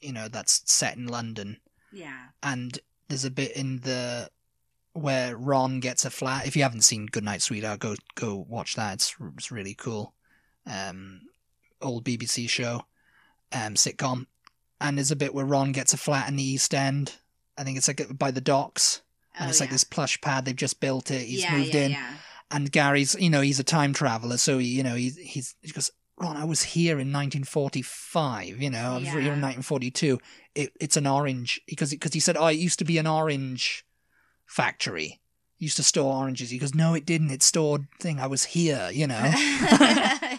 you 0.00 0.12
know, 0.12 0.28
that's 0.28 0.62
set 0.70 0.96
in 0.96 1.06
London 1.06 1.58
yeah. 1.92 2.28
and 2.42 2.78
there's 3.08 3.24
a 3.24 3.30
bit 3.30 3.56
in 3.56 3.80
the 3.80 4.30
where 4.92 5.36
Ron 5.36 5.80
gets 5.80 6.04
a 6.04 6.10
flat. 6.10 6.46
If 6.46 6.56
you 6.56 6.62
haven't 6.62 6.82
seen 6.82 7.06
Goodnight 7.06 7.42
Sweetheart, 7.42 7.80
go 7.80 7.94
go 8.14 8.44
watch 8.48 8.76
that. 8.76 8.94
It's 8.94 9.14
it's 9.36 9.50
really 9.52 9.74
cool. 9.74 10.14
Um, 10.66 11.22
old 11.80 12.04
BBC 12.04 12.48
show, 12.48 12.84
um, 13.52 13.74
sitcom, 13.74 14.26
and 14.80 14.96
there's 14.98 15.10
a 15.10 15.16
bit 15.16 15.34
where 15.34 15.44
Ron 15.46 15.72
gets 15.72 15.94
a 15.94 15.96
flat 15.96 16.28
in 16.28 16.36
the 16.36 16.42
East 16.42 16.74
End. 16.74 17.16
I 17.56 17.64
think 17.64 17.78
it's 17.78 17.88
like 17.88 18.18
by 18.18 18.30
the 18.30 18.40
docks, 18.40 19.02
and 19.38 19.46
Oh, 19.46 19.50
it's 19.50 19.60
like 19.60 19.68
yeah. 19.68 19.74
this 19.74 19.84
plush 19.84 20.20
pad. 20.20 20.44
They've 20.44 20.56
just 20.56 20.80
built 20.80 21.10
it. 21.10 21.26
He's 21.26 21.42
yeah, 21.42 21.56
moved 21.56 21.74
yeah, 21.74 21.82
in, 21.82 21.90
Yeah. 21.92 22.14
and 22.50 22.70
Gary's, 22.72 23.14
you 23.18 23.30
know, 23.30 23.40
he's 23.40 23.60
a 23.60 23.64
time 23.64 23.92
traveler, 23.92 24.36
so 24.38 24.58
he, 24.58 24.68
you 24.68 24.82
know, 24.82 24.94
he's 24.94 25.16
he's 25.16 25.54
he 25.62 25.70
goes. 25.70 25.90
Ron, 26.20 26.36
I 26.36 26.44
was 26.44 26.62
here 26.62 26.94
in 26.94 27.12
1945. 27.12 28.60
You 28.60 28.70
know, 28.70 28.92
I 28.92 28.98
was 28.98 29.08
here 29.08 29.20
in 29.20 29.40
1942. 29.40 30.18
It, 30.54 30.72
it's 30.78 30.96
an 30.98 31.06
orange 31.06 31.60
because 31.66 31.90
because 31.90 32.12
he 32.12 32.20
said, 32.20 32.36
oh, 32.36 32.46
it 32.46 32.58
used 32.58 32.78
to 32.80 32.84
be 32.84 32.98
an 32.98 33.06
orange 33.06 33.86
factory. 34.44 35.20
It 35.58 35.64
used 35.64 35.78
to 35.78 35.82
store 35.82 36.14
oranges. 36.14 36.50
He 36.50 36.58
goes, 36.58 36.74
no, 36.74 36.92
it 36.92 37.06
didn't. 37.06 37.30
It 37.30 37.42
stored 37.42 37.86
thing. 38.00 38.20
I 38.20 38.26
was 38.26 38.44
here. 38.44 38.90
You 38.92 39.06
know, 39.06 39.14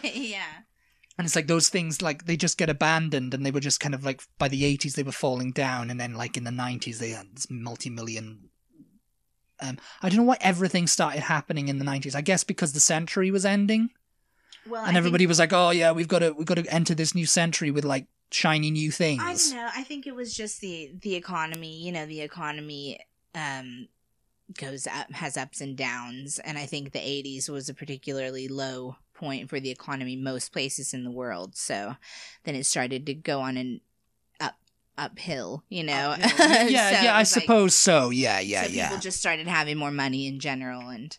yeah. 0.03 0.61
and 1.17 1.25
it's 1.25 1.35
like 1.35 1.47
those 1.47 1.69
things 1.69 1.99
like 1.99 2.25
they 2.25 2.37
just 2.37 2.59
get 2.59 2.69
abandoned, 2.69 3.33
and 3.33 3.43
they 3.43 3.51
were 3.51 3.59
just 3.59 3.79
kind 3.79 3.95
of 3.95 4.05
like 4.05 4.21
by 4.37 4.47
the 4.47 4.77
80s 4.77 4.93
they 4.93 5.03
were 5.03 5.11
falling 5.11 5.51
down, 5.51 5.89
and 5.89 5.99
then 5.99 6.13
like 6.13 6.37
in 6.37 6.43
the 6.43 6.51
90s 6.51 6.99
they 6.99 7.09
had 7.09 7.33
this 7.33 7.47
multi-million. 7.49 8.49
Um, 9.63 9.77
I 10.01 10.09
don't 10.09 10.17
know 10.17 10.23
why 10.23 10.37
everything 10.41 10.85
started 10.85 11.21
happening 11.21 11.69
in 11.69 11.79
the 11.79 11.85
90s. 11.85 12.15
I 12.15 12.21
guess 12.21 12.43
because 12.43 12.73
the 12.73 12.79
century 12.79 13.31
was 13.31 13.45
ending 13.45 13.89
Well, 14.67 14.85
and 14.85 14.95
everybody 14.97 15.25
was 15.25 15.39
like, 15.39 15.53
"Oh 15.53 15.71
yeah, 15.71 15.91
we've 15.91 16.07
got 16.07 16.19
to 16.19 16.31
we've 16.31 16.45
got 16.47 16.55
to 16.55 16.65
enter 16.67 16.93
this 16.93 17.15
new 17.15 17.25
century 17.25 17.71
with 17.71 17.83
like 17.85 18.07
shiny 18.31 18.71
new 18.71 18.91
things." 18.91 19.21
I 19.23 19.33
don't 19.33 19.63
know. 19.65 19.69
I 19.75 19.83
think 19.83 20.05
it 20.07 20.15
was 20.15 20.33
just 20.33 20.61
the 20.61 20.91
the 21.01 21.15
economy. 21.15 21.77
You 21.81 21.91
know, 21.91 22.05
the 22.05 22.21
economy 22.21 22.99
um 23.33 23.87
goes 24.59 24.85
up, 24.87 25.11
has 25.13 25.37
ups 25.37 25.61
and 25.61 25.75
downs, 25.77 26.39
and 26.39 26.57
I 26.57 26.65
think 26.65 26.91
the 26.91 26.99
'80s 26.99 27.49
was 27.49 27.69
a 27.69 27.73
particularly 27.73 28.47
low 28.47 28.97
point 29.13 29.49
for 29.49 29.59
the 29.59 29.69
economy 29.69 30.15
most 30.15 30.51
places 30.51 30.93
in 30.93 31.03
the 31.03 31.11
world. 31.11 31.55
So 31.55 31.95
then 32.43 32.55
it 32.55 32.65
started 32.65 33.05
to 33.07 33.13
go 33.13 33.41
on 33.41 33.57
an 33.57 33.81
up 34.39 34.57
uphill. 34.97 35.63
You 35.69 35.83
know, 35.85 36.15
yeah, 36.19 36.65
So 36.67 36.67
yeah, 36.69 37.11
I 37.13 37.19
like- 37.19 37.27
suppose 37.27 37.73
so. 37.75 38.09
Yeah, 38.11 38.39
yeah, 38.39 38.63
so 38.65 38.69
yeah. 38.69 38.87
People 38.89 39.01
just 39.01 39.19
started 39.19 39.47
having 39.47 39.77
more 39.77 39.91
money 39.91 40.27
in 40.27 40.39
general, 40.39 40.89
and 40.89 41.17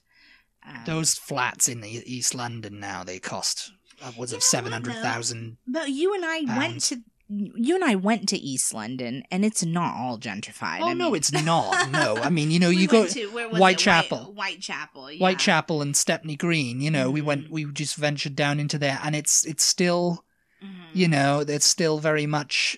um, 0.67 0.83
Those 0.87 1.15
flats 1.15 1.69
in 1.69 1.85
East 1.85 2.35
London 2.35 2.81
now 2.81 3.05
they 3.05 3.19
cost 3.19 3.73
upwards 4.03 4.33
of 4.33 4.43
seven 4.43 4.73
hundred 4.73 4.95
thousand. 4.97 5.57
But 5.67 5.91
you 5.91 6.15
and 6.15 6.25
I 6.25 6.59
went 6.59 6.83
to 6.85 7.01
you 7.29 7.77
and 7.77 7.85
I 7.85 7.95
went 7.95 8.29
to 8.29 8.37
East 8.37 8.75
London, 8.75 9.23
and 9.31 9.43
it's 9.45 9.65
not 9.65 9.95
all 9.97 10.19
gentrified. 10.19 10.81
Oh 10.83 10.89
I 10.89 10.93
no, 10.93 11.15
it's 11.15 11.33
not. 11.33 11.91
No, 11.91 12.17
I 12.17 12.29
mean 12.29 12.51
you 12.51 12.59
know 12.59 12.69
We 12.77 12.77
you 12.77 12.89
go 12.89 13.07
to, 13.07 13.29
Whitechapel. 13.29 14.19
White, 14.35 14.35
Whitechapel. 14.57 15.13
Yeah. 15.13 15.19
Whitechapel 15.19 15.81
and 15.83 15.97
Stepney 15.97 16.37
Green. 16.37 16.81
You 16.81 16.91
know 16.91 17.11
we 17.11 17.23
went 17.23 17.51
we 17.51 17.65
just 17.65 17.97
ventured 17.97 18.37
down 18.37 18.61
into 18.61 18.79
there, 18.79 18.99
and 19.03 19.17
it's 19.17 19.45
it's 19.47 19.63
still 19.65 20.25
Mhm. 20.63 20.69
you 20.93 21.09
know 21.09 21.41
it's 21.41 21.67
still 21.67 21.99
very 21.99 22.25
much 22.27 22.77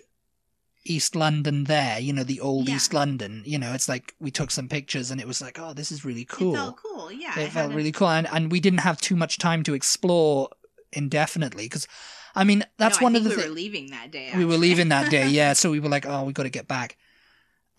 East 0.85 1.16
London 1.16 1.64
there. 1.64 1.99
You 1.99 2.12
know 2.12 2.25
the 2.25 2.40
old 2.40 2.68
Yeah. 2.68 2.77
East 2.77 2.92
London. 2.94 3.42
You 3.47 3.59
know 3.59 3.73
it's 3.73 3.88
like 3.88 4.14
we 4.20 4.31
took 4.31 4.51
some 4.51 4.68
pictures, 4.68 5.11
and 5.11 5.20
it 5.20 5.27
was 5.27 5.40
like 5.40 5.59
oh 5.59 5.73
this 5.73 5.90
is 5.90 6.05
really 6.05 6.25
cool. 6.25 6.55
It 6.55 6.59
felt 6.59 6.77
cool. 6.77 7.12
Yeah. 7.12 7.33
I 7.37 7.40
it 7.40 7.44
felt 7.44 7.55
hadn't- 7.55 7.77
really 7.77 7.92
cool 7.92 8.09
and, 8.09 8.27
and 8.33 8.51
we 8.53 8.61
didn't 8.61 8.81
have 8.81 9.01
too 9.01 9.16
much 9.16 9.38
time 9.38 9.62
to 9.64 9.75
explore 9.75 10.49
indefinitely 10.92 11.64
because 11.64 11.88
i 12.37 12.44
mean 12.44 12.62
that's 12.79 13.01
No, 13.01 13.07
I 13.07 13.11
one 13.11 13.16
of 13.16 13.25
the 13.25 13.31
we 13.31 13.35
things 13.35 13.49
were 13.49 13.55
leaving 13.55 13.90
that 13.90 14.12
day. 14.12 14.31
we 14.37 14.44
were 14.44 14.57
leaving 14.57 14.90
that 14.90 15.11
day 15.11 15.29
yeah 15.29 15.53
so 15.61 15.73
we 15.73 15.81
were 15.81 15.88
like 15.88 16.07
oh 16.07 16.23
we 16.23 16.33
got 16.33 16.44
to 16.44 16.51
get 16.51 16.68
back 16.68 16.97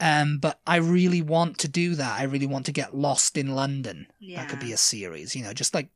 um 0.01 0.37
but 0.39 0.59
i 0.67 0.75
really 0.75 1.21
want 1.21 1.57
to 1.59 1.69
do 1.69 1.95
that 1.95 2.19
i 2.19 2.23
really 2.23 2.45
want 2.45 2.65
to 2.65 2.73
get 2.73 2.93
lost 2.93 3.37
in 3.37 3.55
london 3.55 4.07
yeah. 4.19 4.41
that 4.41 4.49
could 4.49 4.59
be 4.59 4.73
a 4.73 4.77
series 4.77 5.33
you 5.33 5.43
know 5.43 5.53
just 5.53 5.73
like 5.73 5.87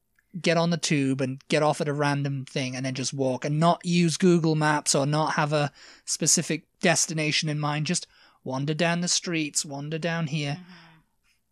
get 0.42 0.58
on 0.58 0.70
the 0.70 0.78
tube 0.78 1.22
and 1.22 1.42
get 1.48 1.63
off 1.63 1.82
at 1.82 1.88
a 1.88 1.94
random 1.94 2.46
thing 2.46 2.76
and 2.76 2.86
then 2.86 2.94
just 2.94 3.13
walk 3.13 3.46
and 3.46 3.60
not 3.60 3.84
use 3.86 4.18
Google 4.18 4.56
Maps 4.56 4.94
or 4.94 5.06
not 5.06 5.34
have 5.34 5.54
a 5.54 5.72
specific 6.06 6.63
destination 6.82 7.50
in 7.50 7.60
mind. 7.60 7.86
Just 7.88 8.06
wander 8.44 8.74
down 8.74 9.02
the 9.02 9.08
streets, 9.08 9.65
wander 9.65 9.98
down 9.98 10.28
here. 10.28 10.60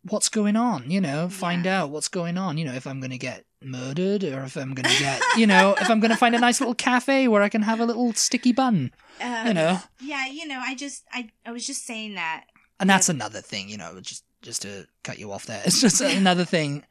What's 0.08 0.28
going 0.28 0.56
on? 0.56 0.90
You 0.90 1.00
know, 1.00 1.28
find 1.28 1.64
Yeah. 1.64 1.82
out 1.82 1.90
what's 1.90 2.08
going 2.08 2.38
on. 2.38 2.56
You 2.56 2.64
know, 2.64 2.72
if 2.74 2.86
I'm 2.86 3.00
going 3.00 3.10
to 3.10 3.18
get 3.18 3.44
murdered 3.60 4.22
or 4.22 4.44
if 4.44 4.56
I'm 4.56 4.72
going 4.72 4.88
to 4.88 4.98
get, 4.98 5.20
you 5.36 5.46
know, 5.46 5.74
if 5.78 5.90
I'm 5.90 5.98
going 6.00 6.12
to 6.12 6.16
find 6.16 6.34
a 6.34 6.38
nice 6.38 6.60
little 6.60 6.74
cafe 6.74 7.26
where 7.28 7.42
I 7.42 7.48
can 7.48 7.62
have 7.62 7.80
a 7.80 7.84
little 7.84 8.12
sticky 8.14 8.52
bun, 8.52 8.92
Um, 9.20 9.48
you 9.48 9.54
know. 9.54 9.80
Yeah, 10.00 10.26
you 10.26 10.46
know, 10.46 10.60
I 10.64 10.74
just 10.76 11.04
I 11.12 11.30
I 11.44 11.50
was 11.50 11.66
just 11.66 11.84
saying 11.84 12.14
that. 12.14 12.44
and 12.80 12.88
that's 12.88 13.08
another 13.08 13.40
thing 13.40 13.68
you 13.68 13.76
know 13.76 13.98
just 14.00 14.22
just 14.40 14.62
to 14.62 14.86
cut 15.02 15.18
you 15.18 15.32
off 15.32 15.46
there 15.46 15.60
it's 15.66 15.80
just 15.80 16.00
another 16.22 16.44
thing 16.44 16.84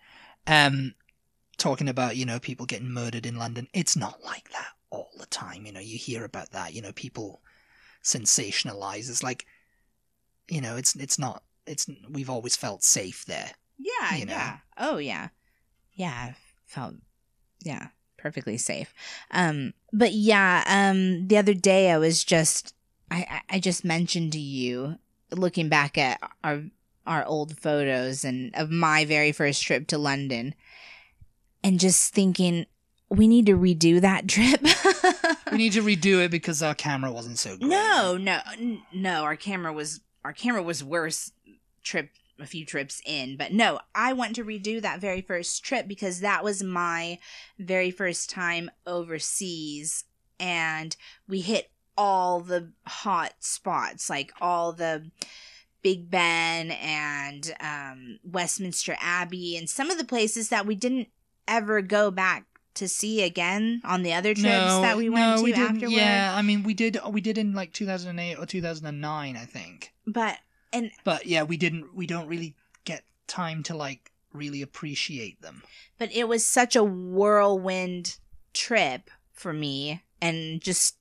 um 0.48 0.94
talking 1.58 1.90
about 1.90 2.16
you 2.16 2.26
know 2.26 2.40
people 2.40 2.66
getting 2.66 2.92
murdered 2.92 3.26
in 3.26 3.36
london 3.38 3.68
it's 3.74 3.96
not 3.96 4.24
like 4.24 4.50
that 4.52 4.70
all 4.90 5.10
the 5.20 5.26
time 5.26 5.66
you 5.66 5.72
know 5.72 5.80
you 5.80 5.98
hear 5.98 6.24
about 6.24 6.52
that 6.52 6.74
you 6.74 6.82
know 6.82 6.92
people 6.94 7.42
sensationalize 8.04 9.10
it's 9.10 9.24
like 9.24 9.46
you 10.48 10.62
know 10.62 10.76
it's 10.78 10.96
it's 10.96 11.20
not 11.20 11.44
it's 11.66 11.88
we've 12.10 12.30
always 12.30 12.56
felt 12.56 12.84
safe 12.84 13.26
there 13.26 13.52
Yeah, 13.78 14.16
You 14.16 14.26
know. 14.26 14.32
yeah. 14.34 14.58
Oh 14.78 14.98
yeah. 14.98 15.30
Yeah, 15.94 16.12
I 16.14 16.36
felt 16.66 16.96
yeah, 17.64 17.88
perfectly 18.18 18.58
safe. 18.58 18.94
Um 19.32 19.74
but 19.92 20.14
yeah, 20.14 20.64
um 20.68 21.28
the 21.28 21.38
other 21.38 21.54
day 21.54 21.92
I 21.92 21.98
was 21.98 22.24
just 22.24 22.74
I 23.12 23.26
I- 23.30 23.56
I 23.56 23.60
just 23.60 23.84
mentioned 23.84 24.32
to 24.34 24.40
you 24.40 24.98
looking 25.32 25.68
back 25.70 25.98
at 25.98 26.20
our 26.44 26.64
our 27.06 27.26
old 27.26 27.58
photos 27.60 28.24
and 28.24 28.54
of 28.56 28.70
my 28.70 29.04
very 29.06 29.32
first 29.32 29.64
trip 29.64 29.88
to 29.88 29.98
London 29.98 30.54
and 31.64 31.80
just 31.80 32.14
thinking 32.14 32.66
we 33.10 33.28
need 33.28 33.46
to 33.46 33.58
redo 33.58 34.02
that 34.02 34.28
trip. 34.28 34.62
we 35.52 35.58
need 35.58 35.74
to 35.74 35.82
redo 35.82 36.24
it 36.24 36.32
because 36.32 36.62
our 36.62 36.76
camera 36.76 37.12
wasn't 37.12 37.38
so 37.40 37.58
good 37.58 37.68
No, 37.68 38.18
no, 38.20 38.40
n- 38.60 38.82
no. 38.94 39.24
Our 39.24 39.36
camera 39.36 39.72
was 39.74 40.02
our 40.26 40.34
camera 40.34 40.62
was 40.64 40.84
worse. 40.84 41.32
Trip 41.84 42.10
a 42.40 42.46
few 42.46 42.66
trips 42.66 43.02
in, 43.06 43.36
but 43.38 43.52
no, 43.52 43.80
I 43.96 44.14
want 44.14 44.36
to 44.36 44.44
redo 44.44 44.80
that 44.82 45.00
very 45.00 45.22
first 45.22 45.64
trip 45.64 45.88
because 45.88 46.20
that 46.20 46.44
was 46.44 46.62
my 46.62 47.18
very 47.58 47.90
first 47.90 48.30
time 48.30 48.70
overseas, 48.86 50.04
and 50.40 50.96
we 51.28 51.42
hit 51.42 51.72
all 51.98 52.42
the 52.42 52.74
hot 52.86 53.34
spots, 53.40 54.08
like 54.10 54.32
all 54.40 54.72
the 54.74 55.10
Big 55.82 56.12
Ben 56.12 56.70
and 56.72 57.56
um, 57.60 58.20
Westminster 58.24 58.96
Abbey, 59.00 59.58
and 59.58 59.68
some 59.70 59.90
of 59.90 59.98
the 59.98 60.04
places 60.04 60.50
that 60.50 60.66
we 60.68 60.76
didn't 60.76 61.08
ever 61.48 61.82
go 61.82 62.12
back 62.12 62.46
to 62.76 62.88
see 62.88 63.24
again 63.24 63.82
on 63.84 64.04
the 64.04 64.14
other 64.14 64.34
trips 64.34 64.44
no, 64.44 64.82
that 64.82 64.98
we 64.98 65.10
went 65.10 65.26
no, 65.26 65.38
to 65.38 65.44
we 65.44 65.54
afterward. 65.54 65.92
Yeah, 65.92 66.34
I 66.36 66.42
mean, 66.42 66.64
we 66.64 66.74
did. 66.74 66.98
We 67.10 67.22
did 67.22 67.38
in 67.38 67.54
like 67.54 67.74
2008 67.74 68.38
or 68.38 68.46
2009, 68.46 69.36
I 69.36 69.46
think. 69.46 69.94
But 70.06 70.38
and 70.72 70.92
But 71.04 71.26
yeah, 71.26 71.44
we 71.44 71.58
didn't. 71.58 71.96
We 71.96 72.06
don't 72.08 72.28
really 72.28 72.56
get 72.86 73.04
time 73.28 73.64
to 73.64 73.76
like 73.76 74.12
really 74.34 74.62
appreciate 74.62 75.42
them. 75.42 75.64
but 75.98 76.12
it 76.14 76.28
was 76.28 76.46
such 76.46 76.76
a 76.76 76.84
whirlwind 76.84 78.18
trip 78.54 79.10
for 79.34 79.54
me 79.54 80.04
and 80.22 80.62
just 80.62 80.96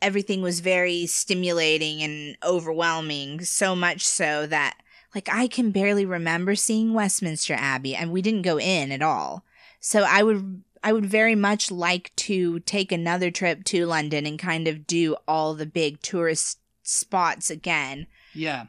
everything 0.00 0.42
was 0.42 0.60
very 0.60 1.06
stimulating 1.06 2.02
and 2.02 2.36
overwhelming 2.44 3.40
so 3.44 3.74
much 3.74 4.06
so 4.06 4.46
that 4.46 4.76
like 5.14 5.28
I 5.30 5.46
can 5.46 5.70
barely 5.70 6.04
remember 6.04 6.54
seeing 6.54 6.94
Westminster 6.94 7.54
Abbey 7.54 7.94
and 7.94 8.12
we 8.12 8.22
didn't 8.22 8.42
go 8.42 8.58
in 8.58 8.92
at 8.92 9.02
all. 9.02 9.44
So 9.84 10.04
I 10.08 10.22
would 10.22 10.62
I 10.84 10.92
would 10.92 11.04
very 11.06 11.34
much 11.34 11.70
like 11.70 12.10
to 12.16 12.60
take 12.60 12.90
another 12.92 13.30
trip 13.30 13.64
to 13.64 13.84
London 13.84 14.24
and 14.26 14.38
kind 14.38 14.66
of 14.68 14.86
do 14.86 15.16
all 15.28 15.54
the 15.54 15.66
big 15.66 16.00
tourist 16.00 16.58
spots 16.82 17.50
again 17.50 18.06
Yeah. 18.34 18.66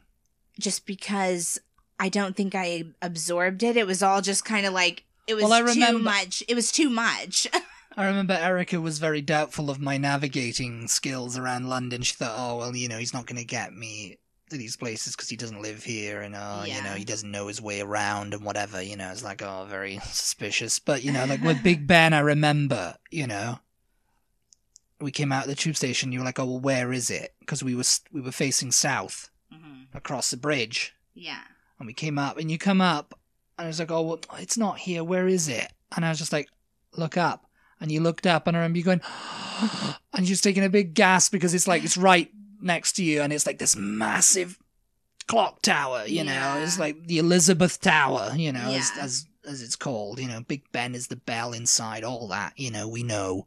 just 0.60 0.86
because 0.86 1.60
I 2.00 2.10
don't 2.10 2.36
think 2.36 2.54
I 2.56 2.84
absorbed 3.02 3.64
it. 3.64 3.78
It 3.78 3.88
was 3.88 4.04
all 4.04 4.22
just 4.22 4.44
kind 4.44 4.66
of 4.66 4.74
like 4.74 5.06
it 5.26 5.36
was 5.36 5.44
Well, 5.46 5.54
I 5.54 5.74
too 5.74 6.00
much. 6.00 6.44
It 6.48 6.56
was 6.56 6.72
too 6.72 6.90
much. 6.90 7.48
I 7.98 8.06
remember 8.08 8.34
Erica 8.34 8.82
was 8.82 8.98
very 8.98 9.22
doubtful 9.22 9.70
of 9.70 9.80
my 9.80 9.98
navigating 9.98 10.88
skills 10.88 11.38
around 11.38 11.70
London. 11.70 12.02
She 12.02 12.16
thought, 12.16 12.34
oh, 12.36 12.58
well, 12.58 12.76
you 12.76 12.88
know, 12.88 12.98
he's 12.98 13.14
not 13.14 13.28
going 13.28 13.38
to 13.40 13.46
get 13.46 13.74
me 13.74 14.18
to 14.54 14.58
these 14.60 14.78
places 14.78 15.16
because 15.16 15.30
he 15.30 15.36
doesn't 15.36 15.62
live 15.62 15.84
here 15.84 16.22
and, 16.22 16.36
uh, 16.36 16.64
you 16.66 16.82
know, 16.82 16.94
he 16.94 17.04
doesn't 17.04 17.30
know 17.30 17.48
his 17.48 17.62
way 17.62 17.82
around 17.82 18.34
and 18.34 18.44
whatever. 18.44 18.82
You 18.82 18.96
know, 18.96 19.12
it's 19.12 19.24
like, 19.24 19.42
oh, 19.42 19.66
very 19.70 20.00
suspicious. 20.04 20.80
But, 20.80 21.04
you 21.04 21.12
know, 21.12 21.26
like 21.26 21.42
with 21.42 21.62
Big 21.64 21.86
Ben, 21.88 22.14
I 22.14 22.20
remember, 22.20 22.96
you 23.12 23.28
know, 23.28 23.60
we 25.02 25.12
came 25.12 25.32
out 25.32 25.44
of 25.44 25.50
the 25.50 25.56
tube 25.56 25.76
station. 25.76 26.12
You 26.12 26.20
were 26.20 26.26
like, 26.26 26.40
oh, 26.40 26.46
well, 26.46 26.60
where 26.60 26.94
is 26.94 27.10
it? 27.10 27.34
Because 27.40 27.64
we 27.64 27.76
were, 27.76 27.84
we 28.12 28.22
were 28.22 28.32
facing 28.32 28.72
south 28.72 29.30
across 29.94 30.32
the 30.32 30.38
bridge. 30.38 30.96
Yeah. 31.14 31.42
And 31.80 31.88
we 31.88 31.94
came 31.94 32.18
up, 32.18 32.38
and 32.38 32.50
you 32.50 32.58
come 32.58 32.82
up, 32.82 33.20
and 33.58 33.66
I 33.66 33.68
was 33.68 33.80
like, 33.80 33.92
oh, 33.92 34.02
well, 34.02 34.20
it's 34.40 34.58
not 34.58 34.80
here. 34.80 35.04
Where 35.04 35.28
is 35.28 35.48
it? 35.48 35.72
And 35.96 36.06
I 36.06 36.10
was 36.10 36.20
just 36.20 36.34
like, 36.34 36.48
look 36.96 37.18
up. 37.18 37.46
And 37.80 37.92
you 37.92 38.00
looked 38.00 38.26
up, 38.26 38.48
and 38.48 38.56
I 38.56 38.62
remember 38.62 38.78
you 38.78 38.84
going, 38.84 39.02
and 40.14 40.22
you're 40.22 40.28
just 40.28 40.44
taking 40.44 40.64
a 40.64 40.70
big 40.70 40.94
gasp 40.94 41.32
because 41.32 41.54
it's 41.54 41.68
like, 41.68 41.84
it's 41.84 41.98
right 41.98 42.32
next 42.64 42.94
to 42.94 43.04
you, 43.04 43.22
and 43.22 43.32
it's 43.34 43.46
like 43.46 43.60
this 43.60 43.76
massive 43.76 44.58
clock 45.28 45.62
tower, 45.62 46.06
you 46.06 46.24
know? 46.24 46.60
It's 46.64 46.80
like 46.80 47.06
the 47.08 47.18
Elizabeth 47.20 47.80
Tower, 47.80 48.32
you 48.36 48.52
know, 48.52 48.60
as, 48.72 48.92
Yeah. 48.96 49.04
as, 49.04 49.26
as 49.48 49.62
it's 49.62 49.76
called. 49.76 50.20
You 50.20 50.28
know, 50.28 50.42
Big 50.42 50.64
Ben 50.72 50.96
is 50.96 51.08
the 51.08 51.16
bell 51.16 51.54
inside, 51.54 52.04
all 52.04 52.28
that, 52.30 52.54
you 52.58 52.72
know, 52.72 52.88
we 52.88 53.04
know 53.04 53.46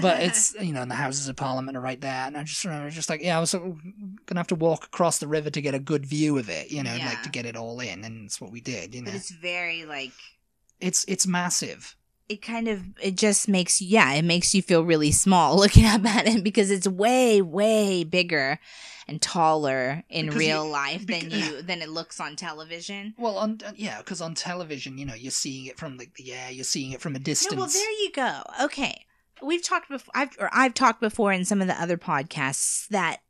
but 0.00 0.22
it's 0.22 0.54
you 0.60 0.72
know, 0.72 0.82
and 0.82 0.90
the 0.90 0.94
Houses 0.96 1.28
of 1.28 1.36
Parliament 1.36 1.76
are 1.76 1.80
right 1.80 2.00
there, 2.00 2.26
and 2.26 2.36
I 2.36 2.44
just 2.44 2.64
remember 2.64 2.90
just 2.90 3.08
like 3.10 3.22
yeah, 3.22 3.36
I 3.36 3.40
was 3.40 3.50
sort 3.50 3.64
of 3.66 3.78
gonna 4.26 4.38
have 4.40 4.46
to 4.48 4.54
walk 4.54 4.84
across 4.84 5.18
the 5.18 5.26
river 5.28 5.50
to 5.50 5.60
get 5.60 5.74
a 5.74 5.78
good 5.80 6.06
view 6.06 6.38
of 6.38 6.48
it, 6.48 6.70
you 6.70 6.82
know, 6.82 6.94
Yeah. 6.94 7.06
like 7.08 7.22
to 7.22 7.30
get 7.30 7.46
it 7.46 7.56
all 7.56 7.80
in, 7.80 8.04
and 8.04 8.26
it's 8.26 8.40
what 8.40 8.50
we 8.52 8.60
did, 8.60 8.94
you 8.94 9.02
know. 9.02 9.10
but 9.10 9.16
it's 9.16 9.30
very 9.30 9.84
like 9.84 10.12
It's 10.80 11.04
it's 11.08 11.26
massive. 11.26 11.96
It 12.28 12.42
kind 12.42 12.68
of 12.68 12.82
it 13.00 13.16
just 13.16 13.48
makes 13.48 13.80
yeah 13.80 14.12
it 14.14 14.24
makes 14.24 14.54
you 14.54 14.62
feel 14.62 14.84
really 14.84 15.12
small 15.12 15.56
looking 15.62 15.84
up 15.86 16.04
at 16.04 16.26
it 16.26 16.42
because 16.42 16.70
it's 16.70 16.86
way 16.88 17.40
way 17.40 18.02
bigger 18.04 18.58
and 19.08 19.22
taller 19.22 20.02
in 20.08 20.26
Because 20.26 20.38
real 20.40 20.64
you- 20.64 20.70
life 20.72 21.06
than 21.06 21.30
you 21.30 21.62
than 21.62 21.80
it 21.80 21.88
looks 21.88 22.18
on 22.18 22.34
television. 22.34 23.14
Well, 23.16 23.38
on 23.38 23.60
uh, 23.64 23.70
yeah, 23.76 23.98
because 23.98 24.20
on 24.20 24.34
television, 24.34 24.98
you 24.98 25.04
know, 25.06 25.14
you're 25.14 25.30
seeing 25.30 25.66
it 25.66 25.78
from 25.78 25.96
like 25.96 26.14
the 26.14 26.32
air, 26.32 26.50
you're 26.50 26.64
seeing 26.64 26.90
it 26.90 27.00
from 27.00 27.14
a 27.14 27.20
distance. 27.20 27.52
No, 27.54 27.58
well, 27.60 27.68
there 27.68 27.90
you 28.02 28.10
go. 28.12 28.42
Okay, 28.64 29.04
we've 29.40 29.62
talked 29.62 29.88
before. 29.88 30.10
I've 30.12 30.36
or 30.40 30.50
I've 30.52 30.74
talked 30.74 31.00
before 31.00 31.32
in 31.32 31.44
some 31.44 31.60
of 31.60 31.68
the 31.68 31.80
other 31.80 31.96
podcasts 31.96 32.88
that 32.88 33.20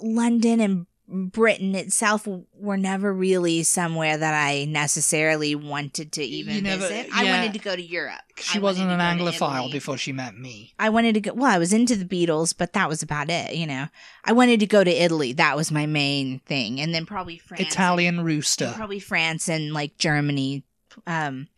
London 0.00 0.60
and 0.60 0.86
Britain 1.06 1.74
itself 1.74 2.26
were 2.54 2.78
never 2.78 3.12
really 3.12 3.62
somewhere 3.62 4.16
that 4.16 4.34
I 4.34 4.64
necessarily 4.64 5.54
wanted 5.54 6.12
to 6.12 6.22
even 6.22 6.64
never- 6.64 6.88
visit. 6.88 7.08
I 7.12 7.24
wanted 7.24 7.52
to 7.52 7.58
go 7.58 7.76
to 7.76 7.82
Europe. 7.82 8.22
she 8.38 8.58
I 8.58 8.62
wasn't 8.62 8.90
an 8.90 8.98
wanted 8.98 9.18
to 9.18 9.24
go 9.24 9.30
to 9.30 9.36
Anglophile 9.44 9.72
before 9.72 9.98
she 9.98 10.12
met 10.12 10.34
me. 10.36 10.72
I 10.78 10.88
wanted 10.88 11.14
to 11.14 11.20
go. 11.20 11.34
Well, 11.34 11.50
I 11.50 11.58
was 11.58 11.72
into 11.74 11.94
the 11.94 12.06
Beatles, 12.06 12.54
but 12.56 12.72
that 12.72 12.88
was 12.88 13.02
about 13.02 13.28
it. 13.28 13.54
You 13.54 13.66
know, 13.66 13.88
I 14.24 14.32
wanted 14.32 14.60
to 14.60 14.66
go 14.66 14.82
to 14.82 14.90
Italy. 14.90 15.32
That 15.34 15.56
was 15.56 15.70
my 15.70 15.84
main 15.86 16.38
thing, 16.46 16.80
and 16.80 16.94
then 16.94 17.04
probably 17.04 17.36
France. 17.38 17.60
Italian 17.60 18.22
rooster. 18.22 18.72
probably 18.74 18.98
France 19.00 19.48
and 19.48 19.72
like 19.74 19.98
Germany. 19.98 20.64
Um, 21.06 21.48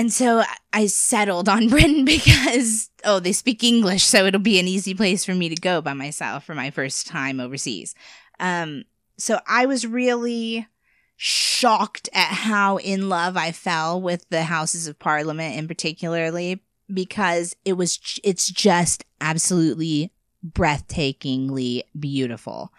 and 0.00 0.10
so 0.10 0.42
I 0.72 0.86
settled 0.86 1.46
on 1.46 1.68
Britain 1.68 2.06
because 2.06 2.88
oh, 3.04 3.20
they 3.20 3.32
speak 3.32 3.62
English, 3.62 4.02
so 4.02 4.24
it'll 4.24 4.40
be 4.40 4.58
an 4.58 4.66
easy 4.66 4.94
place 4.94 5.26
for 5.26 5.34
me 5.34 5.50
to 5.50 5.54
go 5.54 5.82
by 5.82 5.92
myself 5.92 6.42
for 6.44 6.54
my 6.54 6.70
first 6.70 7.06
time 7.06 7.38
overseas. 7.38 7.94
Um, 8.38 8.84
so 9.18 9.40
I 9.46 9.66
was 9.66 9.86
really 9.86 10.66
shocked 11.18 12.08
at 12.14 12.28
how 12.28 12.78
in 12.78 13.10
love 13.10 13.36
I 13.36 13.52
fell 13.52 14.00
with 14.00 14.26
the 14.30 14.44
Houses 14.44 14.86
of 14.86 14.98
Parliament, 14.98 15.58
in 15.58 15.68
particularly 15.68 16.62
because 16.90 17.54
it 17.66 17.74
was 17.74 18.00
it's 18.24 18.48
just 18.48 19.04
absolutely 19.20 20.12
breathtakingly 20.48 21.82
beautiful, 21.98 22.72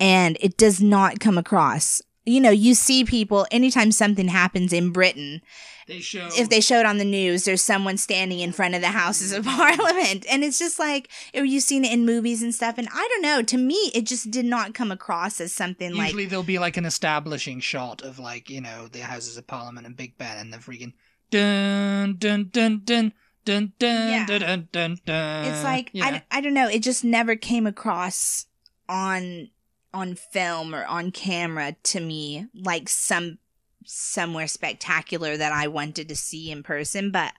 and 0.00 0.38
it 0.40 0.56
does 0.56 0.80
not 0.80 1.20
come 1.20 1.36
across. 1.36 2.00
You 2.24 2.40
know, 2.40 2.50
you 2.50 2.74
see 2.74 3.04
people 3.04 3.46
anytime 3.50 3.92
something 3.92 4.28
happens 4.28 4.72
in 4.72 4.90
Britain, 4.90 5.42
They 5.86 6.00
show 6.00 6.28
if 6.36 6.48
they 6.48 6.60
show 6.60 6.80
it 6.80 6.86
on 6.86 6.98
the 6.98 7.04
news, 7.04 7.44
there's 7.44 7.62
someone 7.62 7.96
standing 7.96 8.40
in 8.40 8.50
front 8.52 8.74
of 8.74 8.80
the 8.80 8.88
Houses 8.88 9.32
of 9.32 9.44
Parliament. 9.46 10.26
And 10.28 10.42
it's 10.42 10.58
just 10.58 10.78
like, 10.80 11.08
you've 11.32 11.62
seen 11.62 11.84
it 11.84 11.92
in 11.92 12.04
movies 12.04 12.42
and 12.42 12.52
stuff. 12.54 12.76
And 12.78 12.88
I 12.92 13.06
don't 13.12 13.22
know, 13.22 13.42
to 13.42 13.56
me, 13.56 13.74
it 13.94 14.04
just 14.04 14.30
did 14.30 14.44
not 14.46 14.74
come 14.74 14.90
across 14.90 15.40
as 15.40 15.52
something 15.52 15.94
like, 15.94 16.06
Usually 16.08 16.26
there'll 16.26 16.42
be 16.42 16.58
like 16.58 16.76
an 16.76 16.84
establishing 16.86 17.60
shot 17.60 18.02
of 18.02 18.18
like, 18.18 18.50
you 18.50 18.60
know, 18.60 18.88
the 18.88 19.00
Houses 19.00 19.36
of 19.36 19.46
Parliament 19.46 19.86
and 19.86 19.96
Big 19.96 20.18
Ben 20.18 20.38
and 20.38 20.52
the 20.52 20.58
freaking 20.58 20.92
dun 21.30 22.16
dun 22.18 22.48
dun 22.52 22.82
dun 22.84 23.12
dun 23.44 23.72
dun 23.78 24.10
Yeah. 24.10 24.26
dun 24.26 24.40
dun 24.40 24.68
dun 24.72 24.98
dun. 25.04 25.44
it's 25.46 25.62
like, 25.64 25.90
yeah. 25.92 26.04
I, 26.06 26.22
I 26.38 26.40
don't 26.40 26.54
know, 26.54 26.68
it 26.68 26.82
just 26.82 27.04
never 27.04 27.36
came 27.36 27.66
across 27.66 28.46
on 28.88 29.50
on 29.94 30.14
film 30.14 30.74
or 30.74 30.84
on 30.84 31.10
camera 31.10 31.74
to 31.82 32.00
me 32.00 32.46
like 32.54 32.88
some 32.88 33.38
somewhere 33.86 34.46
spectacular 34.46 35.36
that 35.36 35.52
I 35.52 35.68
wanted 35.68 36.08
to 36.08 36.16
see 36.16 36.50
in 36.50 36.62
person, 36.62 37.10
but 37.10 37.32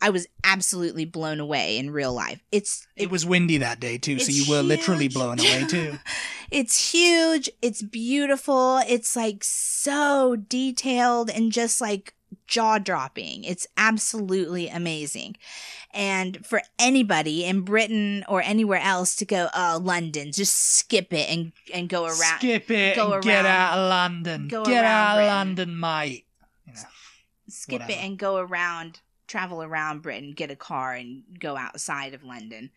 I 0.00 0.10
was 0.10 0.26
absolutely 0.42 1.04
blown 1.04 1.40
away 1.40 1.78
in 1.78 1.90
real 1.90 2.12
life. 2.12 2.40
It's 2.52 2.86
It 2.96 3.10
was 3.10 3.24
windy 3.24 3.58
that 3.58 3.80
day 3.80 3.98
too, 3.98 4.18
so 4.18 4.32
you 4.32 4.50
were 4.50 4.62
literally 4.62 5.08
blown 5.08 5.40
away 5.40 5.64
too. 5.68 5.98
it's 6.50 6.92
huge, 6.92 7.48
it's 7.62 7.82
beautiful, 7.82 8.80
it's 8.86 9.16
like 9.16 9.42
so 9.42 10.36
detailed 10.36 11.30
and 11.30 11.52
just 11.52 11.80
like 11.80 12.14
jaw 12.46 12.78
dropping. 12.78 13.44
It's 13.44 13.66
absolutely 13.76 14.68
amazing. 14.68 15.36
And 15.94 16.44
for 16.44 16.60
anybody 16.78 17.44
in 17.44 17.60
Britain 17.62 18.24
or 18.28 18.42
anywhere 18.42 18.80
else 18.80 19.14
to 19.16 19.24
go, 19.24 19.48
oh, 19.54 19.80
London, 19.82 20.32
just 20.32 20.54
skip 20.54 21.12
it 21.12 21.30
and 21.30 21.52
and 21.72 21.88
go 21.88 22.04
around. 22.04 22.38
Skip 22.38 22.70
it 22.70 22.96
go 22.96 23.12
and 23.12 23.22
get 23.22 23.46
out 23.46 23.78
of 23.78 23.88
London. 23.88 24.48
go 24.48 24.64
Get 24.64 24.84
out 24.84 25.20
of. 25.20 25.26
London, 25.26 25.78
mate. 25.78 26.26
You 26.66 26.72
know. 26.74 26.80
skip 27.48 27.88
it 27.88 28.02
and 28.02 28.18
go 28.18 28.38
around, 28.38 29.00
travel 29.28 29.62
around 29.62 30.02
Britain, 30.02 30.32
get 30.34 30.50
a 30.50 30.56
car 30.56 30.92
and 30.94 31.22
go 31.38 31.56
outside 31.56 32.12
of 32.12 32.24
London. 32.24 32.70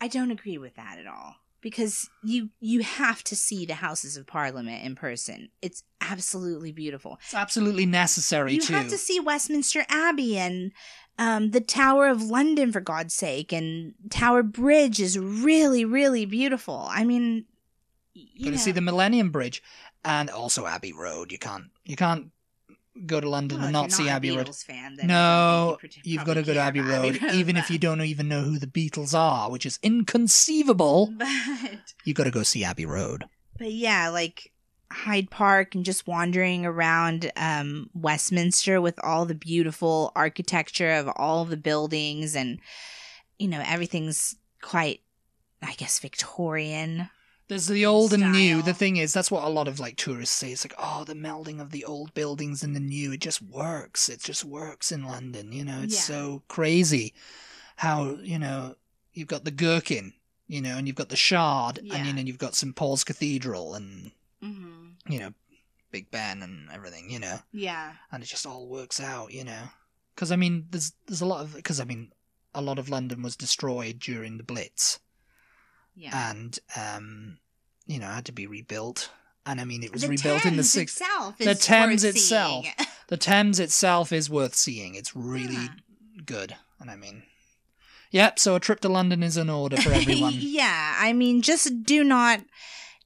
I 0.00 0.08
don't 0.08 0.30
agree 0.30 0.58
with 0.58 0.74
that 0.76 0.98
at 0.98 1.06
all 1.06 1.36
because 1.60 2.10
you 2.24 2.50
you 2.60 2.82
have 2.82 3.22
to 3.24 3.36
see 3.36 3.64
the 3.64 3.74
Houses 3.74 4.16
of 4.16 4.26
Parliament 4.26 4.84
in 4.84 4.94
person. 4.94 5.48
It's 5.62 5.84
absolutely 6.00 6.72
beautiful. 6.72 7.18
It's 7.24 7.34
absolutely 7.34 7.86
necessary 7.86 8.54
You 8.54 8.60
too. 8.60 8.74
have 8.74 8.88
to 8.88 8.98
see 8.98 9.20
Westminster 9.20 9.86
Abbey 9.88 10.36
and 10.36 10.72
um, 11.18 11.50
the 11.50 11.60
Tower 11.60 12.08
of 12.08 12.22
London 12.22 12.72
for 12.72 12.80
God's 12.80 13.14
sake, 13.14 13.52
and 13.52 13.94
Tower 14.10 14.42
Bridge 14.42 15.00
is 15.00 15.18
really 15.18 15.84
really 15.84 16.24
beautiful. 16.26 16.86
I 16.90 17.04
mean, 17.04 17.44
you 18.14 18.46
know, 18.46 18.52
to 18.52 18.58
see 18.58 18.72
the 18.72 18.80
Millennium 18.80 19.30
Bridge 19.30 19.62
and 20.04 20.30
also 20.30 20.66
Abbey 20.66 20.92
Road. 20.92 21.32
You 21.32 21.38
can't 21.38 21.64
you 21.84 21.96
can't 21.96 22.30
go 23.06 23.20
to 23.20 23.28
London 23.28 23.58
well, 23.58 23.68
and 23.68 23.76
if 23.76 23.80
not 23.82 23.92
see 23.92 24.08
Abbey 24.08 24.36
Road. 24.36 24.54
Fan, 24.54 24.98
No, 25.02 25.78
you 25.82 25.88
you've 26.04 26.24
got 26.24 26.34
to 26.34 26.42
go 26.42 26.52
to 26.52 26.58
care 26.58 26.62
Abbey 26.62 26.80
Road, 26.80 27.18
even 27.32 27.56
if 27.56 27.70
you 27.70 27.78
don't 27.78 28.00
even 28.02 28.28
know 28.28 28.42
who 28.42 28.58
the 28.58 28.66
Beatles 28.66 29.16
are, 29.18 29.50
which 29.50 29.64
is 29.66 29.78
inconceivable. 29.82 31.12
But 31.18 31.94
You 32.04 32.14
got 32.14 32.24
to 32.24 32.30
go 32.30 32.42
see 32.42 32.64
Abbey 32.64 32.86
Road. 32.86 33.24
but 33.58 33.72
yeah, 33.72 34.08
like 34.08 34.52
Hyde 34.92 35.30
Park 35.30 35.74
and 35.74 35.84
just 35.84 36.06
wandering 36.06 36.64
around 36.66 37.30
um, 37.36 37.90
Westminster 37.94 38.80
with 38.80 38.98
all 39.02 39.24
the 39.24 39.34
beautiful 39.34 40.12
architecture 40.14 40.92
of 40.92 41.08
all 41.16 41.44
the 41.44 41.56
buildings 41.56 42.36
and 42.36 42.58
you 43.38 43.48
know 43.48 43.62
everything's 43.66 44.36
quite, 44.60 45.00
I 45.62 45.72
guess, 45.74 45.98
Victorian. 45.98 47.08
There's 47.48 47.66
the 47.66 47.84
old 47.84 48.12
and 48.14 48.32
new. 48.32 48.62
The 48.62 48.72
thing 48.72 48.96
is, 48.96 49.12
that's 49.12 49.30
what 49.30 49.44
a 49.44 49.48
lot 49.48 49.68
of 49.68 49.80
like 49.80 49.96
tourists 49.96 50.34
say. 50.36 50.52
It's 50.52 50.64
like, 50.64 50.74
oh, 50.78 51.04
the 51.04 51.14
melding 51.14 51.60
of 51.60 51.70
the 51.70 51.84
old 51.84 52.14
buildings 52.14 52.62
and 52.62 52.74
the 52.74 52.80
new. 52.80 53.12
It 53.12 53.20
just 53.20 53.42
works. 53.42 54.08
It 54.08 54.20
just 54.22 54.44
works 54.44 54.90
in 54.92 55.04
London. 55.04 55.52
You 55.52 55.64
know, 55.64 55.80
it's 55.82 55.94
Yeah. 56.08 56.14
so 56.14 56.42
crazy 56.48 57.12
how 57.76 58.16
you 58.22 58.38
know 58.38 58.76
you've 59.12 59.28
got 59.28 59.44
the 59.44 59.50
Gherkin, 59.50 60.14
you 60.46 60.60
know, 60.62 60.76
and 60.78 60.86
you've 60.86 60.96
got 60.96 61.08
the 61.10 61.16
Shard, 61.16 61.80
Yeah. 61.82 61.96
and 61.96 62.06
you 62.06 62.12
know 62.12 62.20
you've 62.22 62.38
got 62.38 62.54
St 62.54 62.74
Paul's 62.76 63.04
Cathedral, 63.04 63.74
and 63.74 64.12
Mm-hmm. 64.42 64.81
You 65.08 65.18
know, 65.18 65.32
Big 65.90 66.10
Ben 66.10 66.42
and 66.42 66.70
everything. 66.72 67.10
You 67.10 67.18
know, 67.20 67.38
Yeah. 67.52 67.92
and 68.10 68.22
it 68.22 68.26
just 68.26 68.46
all 68.46 68.66
works 68.68 69.00
out. 69.00 69.32
You 69.32 69.44
know, 69.44 69.62
because 70.14 70.32
I 70.32 70.36
mean, 70.36 70.66
there's 70.70 70.92
there's 71.06 71.20
a 71.22 71.26
lot 71.26 71.42
of 71.42 71.54
because 71.54 71.80
I 71.80 71.84
mean, 71.84 72.12
a 72.54 72.60
lot 72.62 72.78
of 72.78 72.88
London 72.88 73.22
was 73.22 73.36
destroyed 73.36 73.98
during 73.98 74.36
the 74.38 74.44
Blitz 74.44 75.00
Yeah. 75.94 76.30
and 76.30 76.58
um, 76.76 77.38
you 77.86 77.98
know 77.98 78.06
had 78.06 78.26
to 78.26 78.32
be 78.32 78.46
rebuilt. 78.46 79.10
And 79.44 79.60
I 79.60 79.64
mean, 79.64 79.82
it 79.82 79.92
was 79.92 80.02
the 80.02 80.08
rebuilt 80.08 80.44
in 80.46 80.52
the 80.56 80.62
Thames 80.62 80.70
sixth. 80.70 81.00
itself 81.00 81.36
the 81.38 81.54
Thames 81.56 82.04
worth 82.04 82.14
itself. 82.16 82.66
The 83.08 83.16
Thames 83.18 83.60
itself 83.60 84.10
is 84.10 84.30
worth 84.30 84.54
seeing. 84.54 84.94
It's 84.94 85.14
really 85.14 85.52
Yeah. 85.54 85.68
good, 86.24 86.56
and 86.80 86.90
I 86.90 86.96
mean, 86.96 87.24
yep. 88.10 88.38
So 88.38 88.54
a 88.54 88.60
trip 88.60 88.80
to 88.80 88.88
London 88.88 89.22
is 89.22 89.36
in 89.36 89.50
order 89.50 89.76
for 89.76 89.92
everyone. 89.92 90.32
yeah, 90.38 90.96
I 90.98 91.12
mean, 91.12 91.42
just 91.42 91.82
do 91.82 92.04
not 92.04 92.40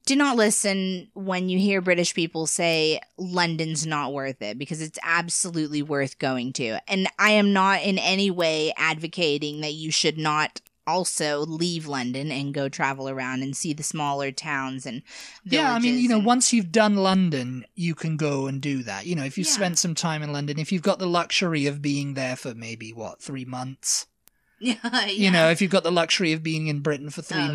do 0.07 0.17
not 0.17 0.37
listen 0.37 1.09
when 1.15 1.49
you 1.49 1.59
hear 1.59 1.81
British 1.83 2.15
people 2.15 2.47
say 2.47 3.01
London's 3.19 3.87
not 3.87 4.13
worth 4.15 4.41
it 4.41 4.57
because 4.57 4.81
it's 4.81 4.99
absolutely 5.03 5.83
worth 5.83 6.19
going 6.19 6.53
to. 6.55 6.79
And 6.89 7.09
I 7.19 7.33
am 7.33 7.53
not 7.53 7.83
in 7.83 7.99
any 7.99 8.31
way 8.31 8.73
advocating 8.79 9.61
that 9.61 9.75
you 9.75 9.91
should 9.91 10.17
not 10.17 10.61
also 10.87 11.41
leave 11.41 11.89
London 11.89 12.31
and 12.31 12.55
go 12.55 12.69
travel 12.69 13.09
around 13.09 13.43
and 13.43 13.57
see 13.57 13.73
the 13.73 13.83
smaller 13.83 14.31
towns 14.31 14.87
and 14.87 15.03
yeah, 15.45 15.75
I 15.75 15.81
mean, 15.81 15.99
you 15.99 16.09
know, 16.09 16.19
and- 16.19 16.25
once 16.25 16.53
you've 16.53 16.71
done 16.71 16.95
London, 16.95 17.65
you 17.75 17.97
can 17.97 18.17
go 18.17 18.47
and 18.47 18.61
do 18.63 18.85
that. 18.85 19.05
You 19.07 19.17
know, 19.17 19.25
if 19.25 19.37
you've 19.37 19.49
Yeah. 19.49 19.53
spent 19.55 19.79
some 19.79 19.97
time 19.97 20.23
in 20.23 20.33
London, 20.33 20.61
if 20.61 20.71
you've 20.71 20.83
got 20.83 21.01
the 21.01 21.09
luxury 21.09 21.67
of 21.67 21.83
being 21.83 22.15
there 22.15 22.37
for 22.37 22.55
maybe 22.55 22.93
what 22.93 23.21
three 23.21 23.45
months, 23.45 24.07
yeah, 24.61 25.07
you 25.07 25.31
know, 25.33 25.51
if 25.51 25.61
you've 25.61 25.73
got 25.73 25.83
the 25.83 25.91
luxury 25.91 26.33
of 26.33 26.43
being 26.45 26.69
in 26.69 26.79
Britain 26.81 27.11
for 27.11 27.21
three 27.21 27.43
Oh, 27.43 27.47
yeah. 27.49 27.53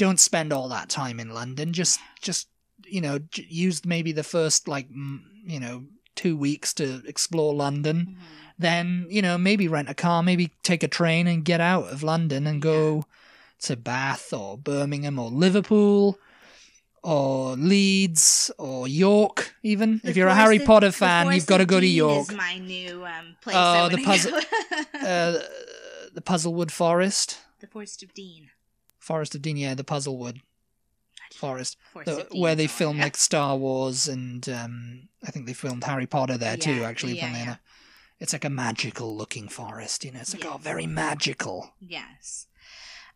Don't 0.00 0.18
spend 0.18 0.52
all 0.52 0.68
that 0.70 0.88
time 0.88 1.20
in 1.20 1.28
London. 1.34 1.72
Just, 1.72 2.00
just 2.22 2.48
you 2.86 3.00
know, 3.00 3.18
j- 3.30 3.46
use 3.48 3.84
maybe 3.84 4.12
the 4.12 4.22
first 4.24 4.66
like 4.66 4.88
you 5.54 5.60
know 5.60 5.84
two 6.16 6.36
weeks 6.36 6.72
to 6.74 7.02
explore 7.06 7.54
London. 7.54 7.98
Mhm. 8.18 8.24
Then 8.58 9.06
you 9.10 9.22
know 9.22 9.36
maybe 9.38 9.68
rent 9.68 9.88
a 9.90 9.94
car, 9.94 10.22
maybe 10.22 10.50
take 10.62 10.82
a 10.82 10.88
train 10.88 11.26
and 11.26 11.44
get 11.44 11.60
out 11.60 11.86
of 11.92 12.02
London 12.02 12.46
and 12.46 12.60
go 12.62 13.04
to 13.66 13.76
Bath 13.76 14.32
or 14.32 14.56
Birmingham 14.58 15.18
or 15.18 15.30
Liverpool. 15.30 16.18
Or 17.02 17.56
Leeds 17.56 18.50
or 18.58 18.86
York, 18.86 19.54
even 19.62 20.00
The 20.04 20.10
if 20.10 20.16
you're 20.18 20.28
a 20.28 20.34
Harry 20.34 20.58
Potter 20.58 20.92
fan, 20.92 21.32
you've 21.32 21.46
got 21.46 21.56
to 21.58 21.64
go 21.64 21.80
to 21.80 21.86
York. 21.86 22.28
Is 22.30 22.36
my 22.36 22.58
new 22.58 23.06
um, 23.06 23.36
place. 23.40 23.56
Oh, 23.58 23.88
the 23.88 24.04
puzzle- 24.04 24.32
Uh, 25.00 25.38
the 26.12 26.20
Puzzlewood 26.20 26.70
Forest, 26.70 27.38
the 27.60 27.66
Forest 27.66 28.02
of 28.02 28.12
Dean. 28.12 28.50
Forest 29.00 29.34
of 29.34 29.44
yeah, 29.44 29.74
the 29.74 29.82
Puzzlewood 29.82 30.40
Forest. 31.34 31.76
Forest 31.92 32.28
the- 32.30 32.38
where 32.38 32.54
they 32.54 32.66
the 32.66 32.72
film 32.72 32.98
yeah. 32.98 33.04
like 33.04 33.16
Star 33.16 33.56
Wars 33.56 34.06
and 34.08 34.48
um, 34.48 35.08
I 35.26 35.30
think 35.30 35.46
they 35.46 35.52
filmed 35.52 35.84
Harry 35.84 36.06
Potter 36.06 36.36
there 36.36 36.56
too. 36.56 36.84
Actually, 36.84 37.16
yeah, 37.16 37.32
yeah. 37.32 37.56
it's 38.18 38.32
like 38.32 38.44
a 38.44 38.50
magical 38.50 39.16
looking 39.16 39.48
forest. 39.48 40.04
You 40.04 40.12
know, 40.12 40.20
it's 40.20 40.34
like 40.34 40.44
oh, 40.44 40.58
very 40.58 40.86
magical. 40.86 41.72
Yes. 41.80 42.46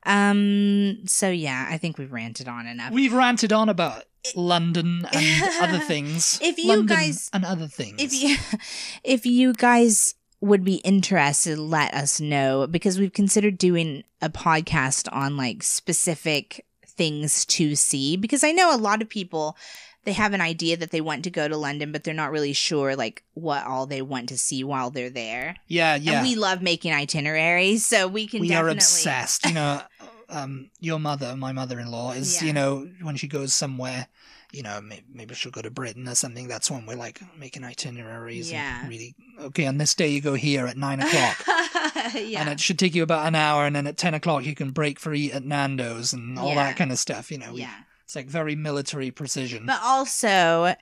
Um. 0.05 1.07
So 1.07 1.31
yeah, 1.31 1.66
I 1.70 1.79
think 1.79 1.99
we've 1.99 2.12
ranted 2.12 2.49
on 2.49 2.66
enough. 2.66 2.92
We've 2.92 3.12
ranted 3.12 3.53
on 3.53 3.68
about 3.68 4.05
London 4.35 5.07
and 5.12 5.42
other 5.61 5.79
things. 5.87 6.38
If 6.42 6.59
you 6.59 6.68
London 6.68 6.97
guys- 6.97 7.31
and 7.33 7.44
other 7.44 7.66
things. 7.66 8.03
if 8.03 8.12
you, 8.12 8.37
if 9.05 9.27
you 9.27 9.53
guys 9.53 10.14
would 10.44 10.64
be 10.64 10.76
interested, 10.76 11.59
let 11.59 11.94
us 11.94 12.20
know 12.20 12.66
because 12.66 12.98
we've 12.98 13.12
considered 13.12 13.59
doing 13.59 14.04
a 14.20 14.28
podcast 14.28 15.09
on 15.12 15.37
like 15.37 15.62
specific 15.62 16.64
things 16.87 17.44
to 17.46 17.74
see 17.74 18.16
because 18.16 18.44
I 18.44 18.52
know 18.52 18.74
a 18.74 18.78
lot 18.78 19.02
of 19.02 19.09
people 19.09 19.57
they 20.04 20.12
have 20.12 20.33
an 20.35 20.40
idea 20.40 20.76
that 20.76 20.90
they 20.90 21.00
want 21.00 21.24
to 21.24 21.30
go 21.30 21.48
to 21.48 21.57
London 21.57 21.90
but 21.92 22.04
they're 22.04 22.14
not 22.14 22.30
really 22.30 22.52
sure 22.52 22.94
like 22.94 23.24
what 23.35 23.66
all 23.66 23.87
they 23.87 24.02
want 24.02 24.28
to 24.28 24.38
see 24.38 24.62
while 24.62 24.90
they're 24.90 25.11
there. 25.11 25.57
yeah, 25.66 25.96
yeah, 25.96 26.12
And 26.20 26.22
we 26.28 26.37
love 26.37 26.62
making 26.62 26.92
itineraries, 26.92 27.85
so 27.87 28.07
we 28.07 28.26
can 28.26 28.40
we 28.40 28.48
definitely 28.48 28.70
are 28.70 28.74
obsessed. 28.76 29.46
You 29.46 29.54
know, 29.54 29.80
um, 30.28 30.70
your 30.80 30.98
mother, 31.00 31.35
my 31.37 31.52
mother-in-law, 31.52 32.12
is 32.12 32.40
Yeah. 32.40 32.46
you 32.48 32.52
know 32.52 32.88
when 33.02 33.16
she 33.16 33.26
goes 33.28 33.54
somewhere, 33.54 34.07
you 34.54 34.62
know, 34.62 34.80
may- 34.80 35.02
maybe 35.12 35.34
she'll 35.34 35.50
go 35.52 35.62
to 35.62 35.70
Britain 35.70 36.08
or 36.08 36.14
something. 36.14 36.48
That's 36.48 36.70
when 36.70 36.86
we're 36.86 36.96
like 36.96 37.20
making 37.38 37.64
itineraries. 37.64 38.50
Yeah. 38.52 38.80
And 38.80 38.88
really, 38.88 39.14
okay, 39.40 39.66
on 39.66 39.78
this 39.78 39.94
day 39.94 40.08
you 40.08 40.20
go 40.20 40.34
here 40.34 40.66
at 40.66 40.76
nine 40.76 41.00
o'clock. 41.00 41.44
yeah. 42.14 42.40
And 42.40 42.48
it 42.48 42.60
should 42.60 42.78
take 42.78 42.94
you 42.94 43.02
about 43.02 43.26
an 43.26 43.34
hour, 43.34 43.66
and 43.66 43.74
then 43.74 43.86
at 43.86 43.96
ten 43.96 44.14
o'clock 44.14 44.44
you 44.44 44.54
can 44.54 44.70
break 44.70 44.98
for 45.00 45.12
eat 45.12 45.32
at 45.32 45.44
Nando's 45.44 46.12
and 46.12 46.38
all 46.38 46.48
Yeah. 46.48 46.54
that 46.56 46.76
kind 46.76 46.92
of 46.92 46.98
stuff. 46.98 47.30
You 47.30 47.38
know, 47.38 47.52
we- 47.52 47.60
yeah. 47.60 47.74
it's 48.04 48.14
like 48.16 48.26
very 48.26 48.54
military 48.54 49.10
precision. 49.10 49.66
But 49.66 49.80
also, 49.82 50.74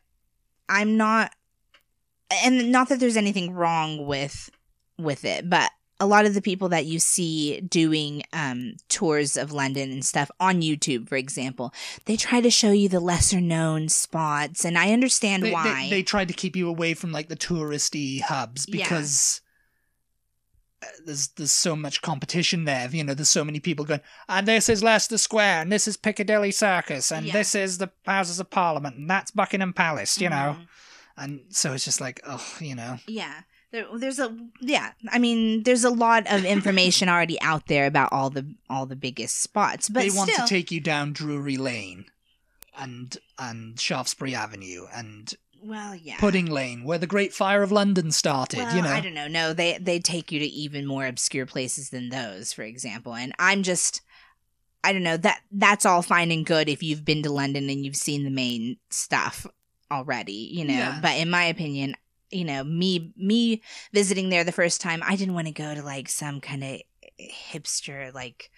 I'm 0.68 0.96
not, 0.96 1.32
and 2.44 2.70
not 2.72 2.88
that 2.90 3.00
there's 3.00 3.16
anything 3.16 3.52
wrong 3.52 4.06
with 4.06 4.50
with 4.98 5.24
it, 5.24 5.48
but 5.50 5.70
a 6.02 6.06
lot 6.06 6.26
of 6.26 6.34
the 6.34 6.42
people 6.42 6.68
that 6.70 6.84
you 6.84 6.98
see 6.98 7.60
doing 7.60 8.22
um, 8.32 8.74
tours 8.88 9.36
of 9.36 9.52
London 9.52 9.92
and 9.92 10.04
stuff 10.04 10.30
on 10.40 10.60
YouTube, 10.60 11.08
for 11.08 11.16
example, 11.16 11.72
they 12.06 12.16
try 12.16 12.40
to 12.40 12.50
show 12.50 12.72
you 12.72 12.88
the 12.88 12.98
lesser 13.00 13.40
known 13.40 13.88
spots, 13.88 14.64
and 14.64 14.76
I 14.76 14.92
understand 14.92 15.42
they, 15.42 15.48
they- 15.48 15.52
why. 15.54 15.86
They, 15.90 16.02
try 16.02 16.24
to 16.24 16.32
keep 16.34 16.56
you 16.56 16.68
away 16.68 16.94
from 16.94 17.12
like 17.12 17.28
the 17.28 17.36
touristy 17.36 18.20
hubs 18.20 18.66
because 18.66 19.40
uh, 20.82 20.86
there's 21.06 21.28
there's 21.36 21.52
so 21.52 21.76
much 21.76 22.02
competition 22.02 22.64
there. 22.64 22.88
You 22.90 23.04
know, 23.04 23.14
there's 23.14 23.28
so 23.28 23.44
many 23.44 23.60
people 23.60 23.84
going, 23.84 24.00
and 24.28 24.48
this 24.48 24.68
is 24.68 24.82
Leicester 24.82 25.18
Square, 25.18 25.62
and 25.62 25.70
this 25.72 25.86
is 25.86 25.96
Piccadilly 25.96 26.50
Circus, 26.50 27.12
and 27.12 27.26
Yeah. 27.26 27.32
this 27.32 27.54
is 27.54 27.78
the 27.78 27.90
Houses 28.06 28.40
of 28.40 28.50
Parliament, 28.50 28.96
and 28.96 29.08
that's 29.08 29.30
Buckingham 29.30 29.72
Palace. 29.72 30.20
You 30.20 30.30
know, 30.30 30.56
Mhm. 30.58 30.66
and 31.18 31.40
so 31.50 31.72
it's 31.74 31.84
just 31.84 32.00
like, 32.00 32.20
oh, 32.26 32.44
you 32.60 32.74
know, 32.74 32.98
Yeah. 33.06 33.42
There, 33.72 33.86
there's 33.96 34.18
a 34.18 34.36
yeah. 34.60 34.92
I 35.10 35.18
mean, 35.18 35.62
there's 35.62 35.84
a 35.84 35.90
lot 35.90 36.30
of 36.30 36.44
information 36.44 37.08
already 37.08 37.40
out 37.40 37.66
there 37.66 37.86
about 37.86 38.12
all 38.12 38.28
the 38.28 38.54
all 38.68 38.84
the 38.84 38.96
biggest 38.96 39.40
spots, 39.40 39.88
but 39.88 40.00
they 40.00 40.10
still, 40.10 40.26
want 40.26 40.30
to 40.32 40.46
take 40.46 40.70
you 40.70 40.80
down 40.80 41.14
Drury 41.14 41.56
Lane, 41.56 42.04
and 42.76 43.16
and 43.38 43.80
Shaftesbury 43.80 44.34
Avenue, 44.34 44.86
and 44.94 45.34
well, 45.64 45.94
yeah. 45.94 46.18
Pudding 46.18 46.46
Lane, 46.46 46.84
where 46.84 46.98
the 46.98 47.06
Great 47.06 47.32
Fire 47.32 47.62
of 47.62 47.72
London 47.72 48.10
started. 48.10 48.58
Well, 48.58 48.76
you 48.76 48.82
know, 48.82 48.90
I 48.90 49.00
don't 49.00 49.14
know. 49.14 49.28
No, 49.28 49.52
they 49.52 49.78
they 49.78 50.00
take 50.00 50.30
you 50.30 50.40
to 50.40 50.46
even 50.46 50.86
more 50.86 51.06
obscure 51.06 51.46
places 51.46 51.90
than 51.90 52.10
those, 52.10 52.52
for 52.52 52.62
example. 52.62 53.14
And 53.14 53.32
I'm 53.38 53.62
just, 53.62 54.02
I 54.84 54.92
don't 54.92 55.02
know 55.02 55.16
that 55.16 55.40
that's 55.50 55.86
all 55.86 56.02
fine 56.02 56.30
and 56.30 56.44
good 56.44 56.68
if 56.68 56.82
you've 56.82 57.04
been 57.04 57.22
to 57.22 57.32
London 57.32 57.70
and 57.70 57.86
you've 57.86 57.96
seen 57.96 58.24
the 58.24 58.30
main 58.30 58.76
stuff 58.90 59.46
already, 59.90 60.50
you 60.52 60.64
know. 60.64 60.74
Yeah. 60.74 60.98
But 61.00 61.16
in 61.16 61.30
my 61.30 61.44
opinion, 61.44 61.94
you 62.32 62.44
know, 62.44 62.64
me 62.64 63.12
me 63.16 63.62
visiting 63.92 64.30
there 64.30 64.44
the 64.44 64.52
first 64.52 64.80
time, 64.80 65.02
I 65.04 65.16
didn't 65.16 65.34
want 65.34 65.46
to 65.48 65.52
go 65.52 65.74
to 65.74 65.82
like 65.82 66.08
some 66.08 66.40
kind 66.40 66.64
of 66.64 66.80
hipster 67.20 68.12
like 68.12 68.50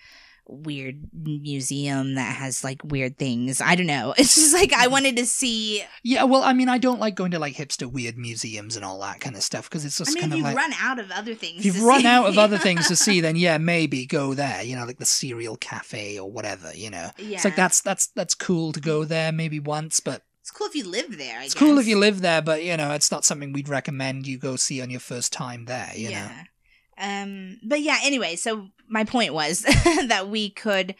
weird 0.47 1.09
museum 1.15 2.17
that 2.17 2.37
has 2.37 2.63
like 2.63 2.83
weird 2.85 3.19
things. 3.19 3.61
I 3.61 3.75
don't 3.75 3.87
know. 3.87 4.15
It's 4.25 4.35
just 4.37 4.55
like 4.55 4.73
I 4.73 4.85
mm-hmm. 4.85 4.93
wanted 4.93 5.17
to 5.17 5.27
see. 5.27 5.85
yeah. 6.03 6.25
Well, 6.25 6.43
I 6.43 6.53
mean, 6.53 6.69
I 6.69 6.79
don't 6.79 7.01
like 7.01 7.15
going 7.15 7.33
to 7.33 7.39
like 7.39 7.55
hipster 7.55 7.91
weird 7.91 8.17
museums 8.17 8.77
and 8.77 8.85
all 8.85 9.01
that 9.01 9.21
kind 9.21 9.37
of 9.37 9.43
stuff 9.43 9.69
because 9.69 9.85
it's 9.85 9.99
just 9.99 10.11
I 10.11 10.15
mean, 10.15 10.21
kind 10.23 10.33
if 10.33 10.35
of 10.35 10.39
you've 10.39 10.47
like. 10.47 10.57
run 10.57 10.73
out 10.81 10.99
of 10.99 11.11
other 11.11 11.35
things, 11.35 11.61
if 11.61 11.65
you've 11.65 11.83
run 11.83 12.03
see- 12.03 12.07
out 12.07 12.27
of 12.27 12.39
other 12.39 12.59
things 12.67 12.89
to 12.89 12.97
see, 12.97 13.21
then 13.21 13.37
yeah, 13.37 13.59
maybe 13.59 14.07
go 14.07 14.35
there. 14.35 14.63
You 14.63 14.77
know, 14.77 14.85
like 14.85 14.99
the 14.99 15.07
cereal 15.07 15.57
cafe 15.57 16.19
or 16.19 16.31
whatever. 16.31 16.73
You 16.75 16.91
know, 16.91 17.11
yeah, 17.19 17.37
it's 17.37 17.45
like 17.45 17.57
that's 17.57 17.81
that's 17.81 18.09
that's 18.09 18.35
cool 18.35 18.73
to 18.73 18.81
go 18.81 19.05
there 19.05 19.33
maybe 19.33 19.61
once, 19.61 20.01
but 20.01 20.23
It's 20.45 20.51
cool 20.51 20.67
if 20.67 20.75
you 20.75 20.87
live 20.87 21.17
there. 21.17 21.39
I 21.39 21.45
it's 21.45 21.55
cool 21.55 21.79
if 21.79 21.87
you 21.87 21.99
live 21.99 22.21
there. 22.21 22.43
But 22.43 22.65
you 22.65 22.77
know, 22.77 22.93
it's 22.93 23.11
not 23.11 23.25
something 23.25 23.55
we'd 23.55 23.67
recommend 23.67 24.27
you 24.27 24.37
go 24.37 24.57
see 24.57 24.83
on 24.83 24.91
your 24.91 25.01
first 25.01 25.33
time 25.33 25.65
there. 25.65 25.91
You 25.95 26.11
know, 26.11 26.29
yeah. 26.99 27.23
Um. 27.23 27.59
But 27.63 27.81
yeah. 27.81 27.99
Anyway, 28.03 28.37
so 28.37 28.69
my 28.87 29.05
point 29.05 29.33
was 29.33 29.61
that 30.07 30.29
we 30.29 30.51
could 30.51 30.97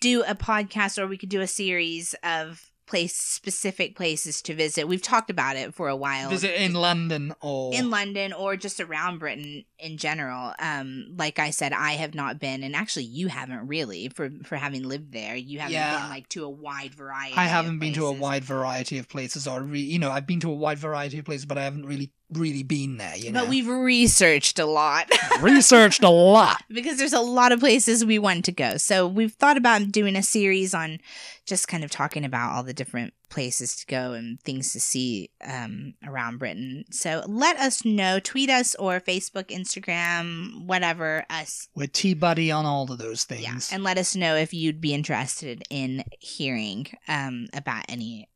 do 0.00 0.22
a 0.22 0.36
podcast 0.36 0.96
or 0.96 1.08
we 1.08 1.18
could 1.18 1.28
do 1.28 1.40
a 1.40 1.48
series 1.48 2.14
of 2.22 2.70
place 2.86 3.16
specific 3.16 3.96
places 3.96 4.42
to 4.42 4.54
visit. 4.54 4.86
We've 4.86 5.00
talked 5.02 5.30
about 5.30 5.56
it 5.56 5.74
for 5.74 5.88
a 5.88 5.96
while. 5.96 6.28
visit 6.30 6.60
in 6.60 6.74
London 6.74 7.34
or 7.40 7.72
in 7.74 7.90
London 7.90 8.32
or 8.32 8.56
just 8.56 8.80
around 8.80 9.18
Britain 9.18 9.64
in 9.78 9.96
general. 9.96 10.52
Um, 10.58 11.06
like 11.16 11.38
I 11.38 11.50
said, 11.50 11.72
I 11.72 11.92
have 11.92 12.14
not 12.14 12.38
been, 12.38 12.62
and 12.62 12.76
actually, 12.76 13.04
you 13.04 13.28
haven't 13.28 13.66
really 13.66 14.08
for 14.08 14.30
for 14.44 14.56
having 14.56 14.82
lived 14.82 15.12
there. 15.12 15.34
You 15.36 15.60
haven't 15.60 15.72
Yeah. 15.74 15.98
been 16.00 16.10
like 16.10 16.28
to 16.30 16.44
a 16.44 16.50
wide 16.50 16.94
variety. 16.94 17.36
I 17.36 17.44
haven't 17.46 17.78
been 17.78 17.94
to 17.94 18.06
a 18.06 18.12
wide 18.12 18.44
variety 18.44 18.98
of 18.98 19.08
places, 19.08 19.46
or 19.48 19.62
re- 19.62 19.80
you 19.80 19.98
know, 19.98 20.10
I've 20.10 20.26
been 20.26 20.40
to 20.40 20.50
a 20.50 20.54
wide 20.54 20.78
variety 20.78 21.18
of 21.18 21.24
places, 21.24 21.46
but 21.46 21.58
I 21.58 21.64
haven't 21.64 21.86
really, 21.86 22.12
really 22.36 22.62
been 22.62 22.96
there. 22.98 23.16
You 23.16 23.32
know, 23.32 23.40
But 23.40 23.48
we've 23.48 23.68
researched 23.68 24.58
a 24.58 24.66
lot. 24.66 25.10
researched 25.40 26.02
a 26.02 26.08
lot. 26.10 26.62
because 26.68 26.98
there's 26.98 27.12
a 27.12 27.20
lot 27.20 27.52
of 27.52 27.60
places 27.60 28.04
we 28.04 28.18
want 28.18 28.44
to 28.46 28.52
go. 28.52 28.76
So 28.76 29.06
we've 29.06 29.32
thought 29.32 29.56
about 29.56 29.90
doing 29.92 30.16
a 30.16 30.22
series 30.22 30.74
on 30.74 30.98
just 31.46 31.68
kind 31.68 31.84
of 31.84 31.90
talking 31.90 32.24
about 32.24 32.52
all 32.52 32.62
the 32.62 32.72
different 32.72 33.12
places 33.28 33.76
to 33.76 33.86
go 33.86 34.12
and 34.12 34.40
things 34.42 34.72
to 34.72 34.80
see 34.80 35.28
um, 35.44 35.94
around 36.06 36.38
Britain. 36.38 36.84
So 36.90 37.22
let 37.26 37.56
us 37.58 37.84
know, 37.84 38.18
tweet 38.20 38.48
us 38.48 38.74
or 38.76 39.00
Facebook, 39.00 39.48
Instagram, 39.48 40.64
whatever 40.66 41.24
us. 41.28 41.68
We're 41.74 41.86
T 41.88 42.14
Buddy 42.14 42.50
on 42.50 42.64
all 42.64 42.90
of 42.90 42.98
those 42.98 43.24
things. 43.24 43.42
Yeah, 43.42 43.74
and 43.74 43.82
let 43.84 43.98
us 43.98 44.14
know 44.16 44.36
if 44.36 44.54
you'd 44.54 44.80
be 44.80 44.94
interested 44.94 45.64
in 45.68 46.04
hearing 46.20 46.86
um, 47.08 47.46
about 47.52 47.84
any 47.88 48.28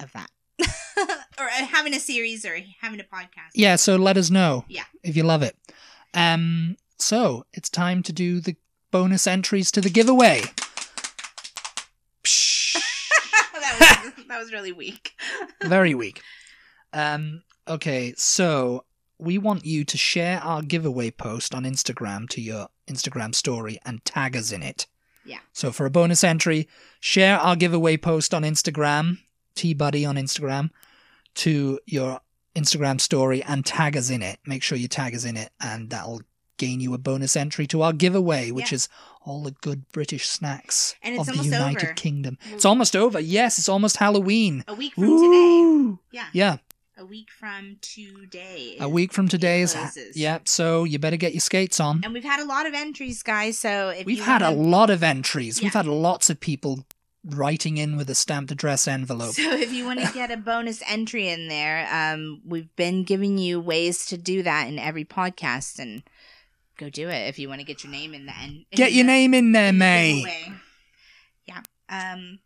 of 0.00 0.12
that. 0.12 0.30
or 1.38 1.46
uh, 1.46 1.66
having 1.66 1.94
a 1.94 2.00
series 2.00 2.44
or 2.44 2.58
having 2.80 3.00
a 3.00 3.04
podcast. 3.04 3.50
Yeah, 3.54 3.76
so 3.76 3.96
let 3.96 4.16
us 4.16 4.30
know. 4.30 4.64
Yeah. 4.68 4.84
If 5.02 5.16
you 5.16 5.22
love 5.22 5.42
it. 5.42 5.56
Um 6.12 6.76
so 6.98 7.44
it's 7.52 7.68
time 7.68 8.02
to 8.04 8.12
do 8.12 8.40
the 8.40 8.56
bonus 8.90 9.26
entries 9.26 9.70
to 9.72 9.80
the 9.80 9.90
giveaway. 9.90 10.42
That, 13.54 14.02
was, 14.04 14.24
that 14.28 14.38
was 14.38 14.52
really 14.52 14.72
weak. 14.72 15.12
very 15.62 15.94
weak. 15.94 16.20
Um 16.92 17.42
okay, 17.66 18.12
so 18.16 18.84
we 19.18 19.38
want 19.38 19.64
you 19.64 19.84
to 19.84 19.96
share 19.96 20.40
our 20.40 20.60
giveaway 20.62 21.10
post 21.10 21.54
on 21.54 21.64
Instagram 21.64 22.28
to 22.30 22.40
your 22.40 22.68
Instagram 22.86 23.34
story 23.34 23.78
and 23.84 24.04
tag 24.04 24.36
us 24.36 24.52
in 24.52 24.62
it. 24.62 24.86
Yeah. 25.24 25.38
So 25.52 25.72
for 25.72 25.86
a 25.86 25.90
bonus 25.90 26.22
entry, 26.22 26.68
share 27.00 27.38
our 27.38 27.56
giveaway 27.56 27.96
post 27.96 28.34
on 28.34 28.42
Instagram, 28.42 29.18
T 29.54 29.72
Buddy 29.72 30.04
on 30.04 30.16
Instagram, 30.16 30.70
to 31.36 31.78
your 31.86 32.20
Instagram 32.54 33.00
story 33.00 33.42
and 33.42 33.64
tag 33.66 33.96
us 33.96 34.10
in 34.10 34.22
it. 34.22 34.38
Make 34.46 34.62
sure 34.62 34.78
you 34.78 34.88
tag 34.88 35.14
us 35.14 35.24
in 35.24 35.36
it, 35.36 35.50
and 35.60 35.90
that'll 35.90 36.22
gain 36.56 36.80
you 36.80 36.94
a 36.94 36.98
bonus 36.98 37.34
entry 37.36 37.66
to 37.66 37.82
our 37.82 37.92
giveaway, 37.92 38.52
which 38.52 38.70
Yeah. 38.70 38.76
is 38.76 38.88
all 39.24 39.42
the 39.42 39.50
good 39.50 39.90
British 39.90 40.28
snacks 40.28 40.94
And 41.02 41.18
of 41.18 41.26
the 41.26 41.36
United 41.36 41.82
over. 41.86 41.94
Kingdom. 41.94 42.38
We're- 42.44 42.54
It's 42.54 42.64
almost 42.64 42.94
over. 42.94 43.18
Yes, 43.18 43.58
it's 43.58 43.68
almost 43.68 43.96
Halloween. 43.96 44.62
A 44.68 44.74
week 44.74 44.94
from 44.94 45.04
today. 45.04 45.98
Yeah. 46.12 46.26
Yeah, 46.32 46.56
A 46.96 47.04
week 47.04 47.28
from 47.36 47.78
today. 47.80 48.76
a 48.78 48.88
week 48.88 49.12
from 49.12 49.26
today 49.28 49.62
is. 49.62 49.72
closes. 49.74 50.16
Yeah, 50.16 50.38
so 50.44 50.84
you 50.84 51.00
better 51.00 51.16
get 51.16 51.32
your 51.34 51.40
skates 51.40 51.80
on. 51.80 52.02
And 52.04 52.12
we've 52.12 52.22
had 52.22 52.38
a 52.38 52.44
lot 52.44 52.66
of 52.66 52.74
entries, 52.74 53.24
guys. 53.24 53.58
So 53.58 53.88
if 53.88 54.06
We've 54.06 54.24
had 54.24 54.42
a 54.42 54.50
lot 54.50 54.90
of 54.90 55.02
entries. 55.02 55.60
We've 55.60 55.74
had 55.74 55.86
lots 55.86 56.30
of 56.30 56.38
people 56.38 56.86
writing 57.24 57.76
in 57.78 57.96
with 57.96 58.10
a 58.10 58.14
stamped 58.14 58.50
address 58.52 58.86
envelope. 58.86 59.34
So 59.34 59.52
if 59.54 59.72
you 59.72 59.84
want 59.84 60.00
to 60.00 60.12
get 60.12 60.30
a 60.30 60.36
bonus 60.36 60.82
entry 60.88 61.28
in 61.28 61.48
there, 61.48 61.88
um, 61.92 62.42
we've 62.46 62.74
been 62.76 63.04
giving 63.04 63.38
you 63.38 63.60
ways 63.60 64.06
to 64.06 64.16
do 64.18 64.42
that 64.42 64.68
in 64.68 64.78
every 64.78 65.04
podcast, 65.04 65.78
and 65.78 66.02
go 66.78 66.90
do 66.90 67.08
it 67.08 67.28
if 67.28 67.38
you 67.38 67.48
want 67.48 67.60
to 67.60 67.66
get 67.66 67.82
your 67.84 67.90
name 67.92 68.14
in 68.14 68.26
the 68.26 68.36
end. 68.36 68.64
Get 68.72 68.92
your 68.92 69.06
name 69.06 69.32
in 69.34 69.52
there, 69.52 69.68
in 69.68 69.78
May. 69.78 70.14
giveaway. 70.16 70.52
Yeah. 71.46 71.60
Um, 71.88 72.38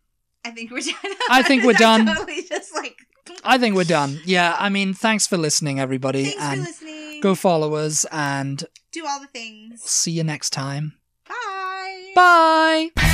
I 0.44 0.50
think 0.52 0.70
we're 0.70 0.80
done. 0.80 1.14
I 1.30 1.42
think 1.42 1.64
we're 1.64 1.72
done. 1.74 2.06
totally 2.06 2.42
just 2.42 2.74
like. 2.74 2.96
I 3.44 3.58
think 3.58 3.74
we're 3.76 3.84
done. 3.84 4.20
Yeah, 4.24 4.56
I 4.58 4.68
mean, 4.70 4.94
thanks 4.94 5.26
for 5.26 5.36
listening, 5.36 5.78
everybody, 5.78 6.24
Thanks 6.30 6.36
for 6.38 6.50
and 6.52 6.60
listening. 6.62 7.20
go 7.20 7.34
follow 7.34 7.74
us, 7.74 8.06
and 8.10 8.64
do 8.90 9.06
all 9.06 9.20
the 9.20 9.26
things. 9.26 9.82
see 9.82 10.12
you 10.12 10.24
next 10.24 10.50
time. 10.50 10.94
Bye. 11.28 12.12
Bye. 12.94 13.07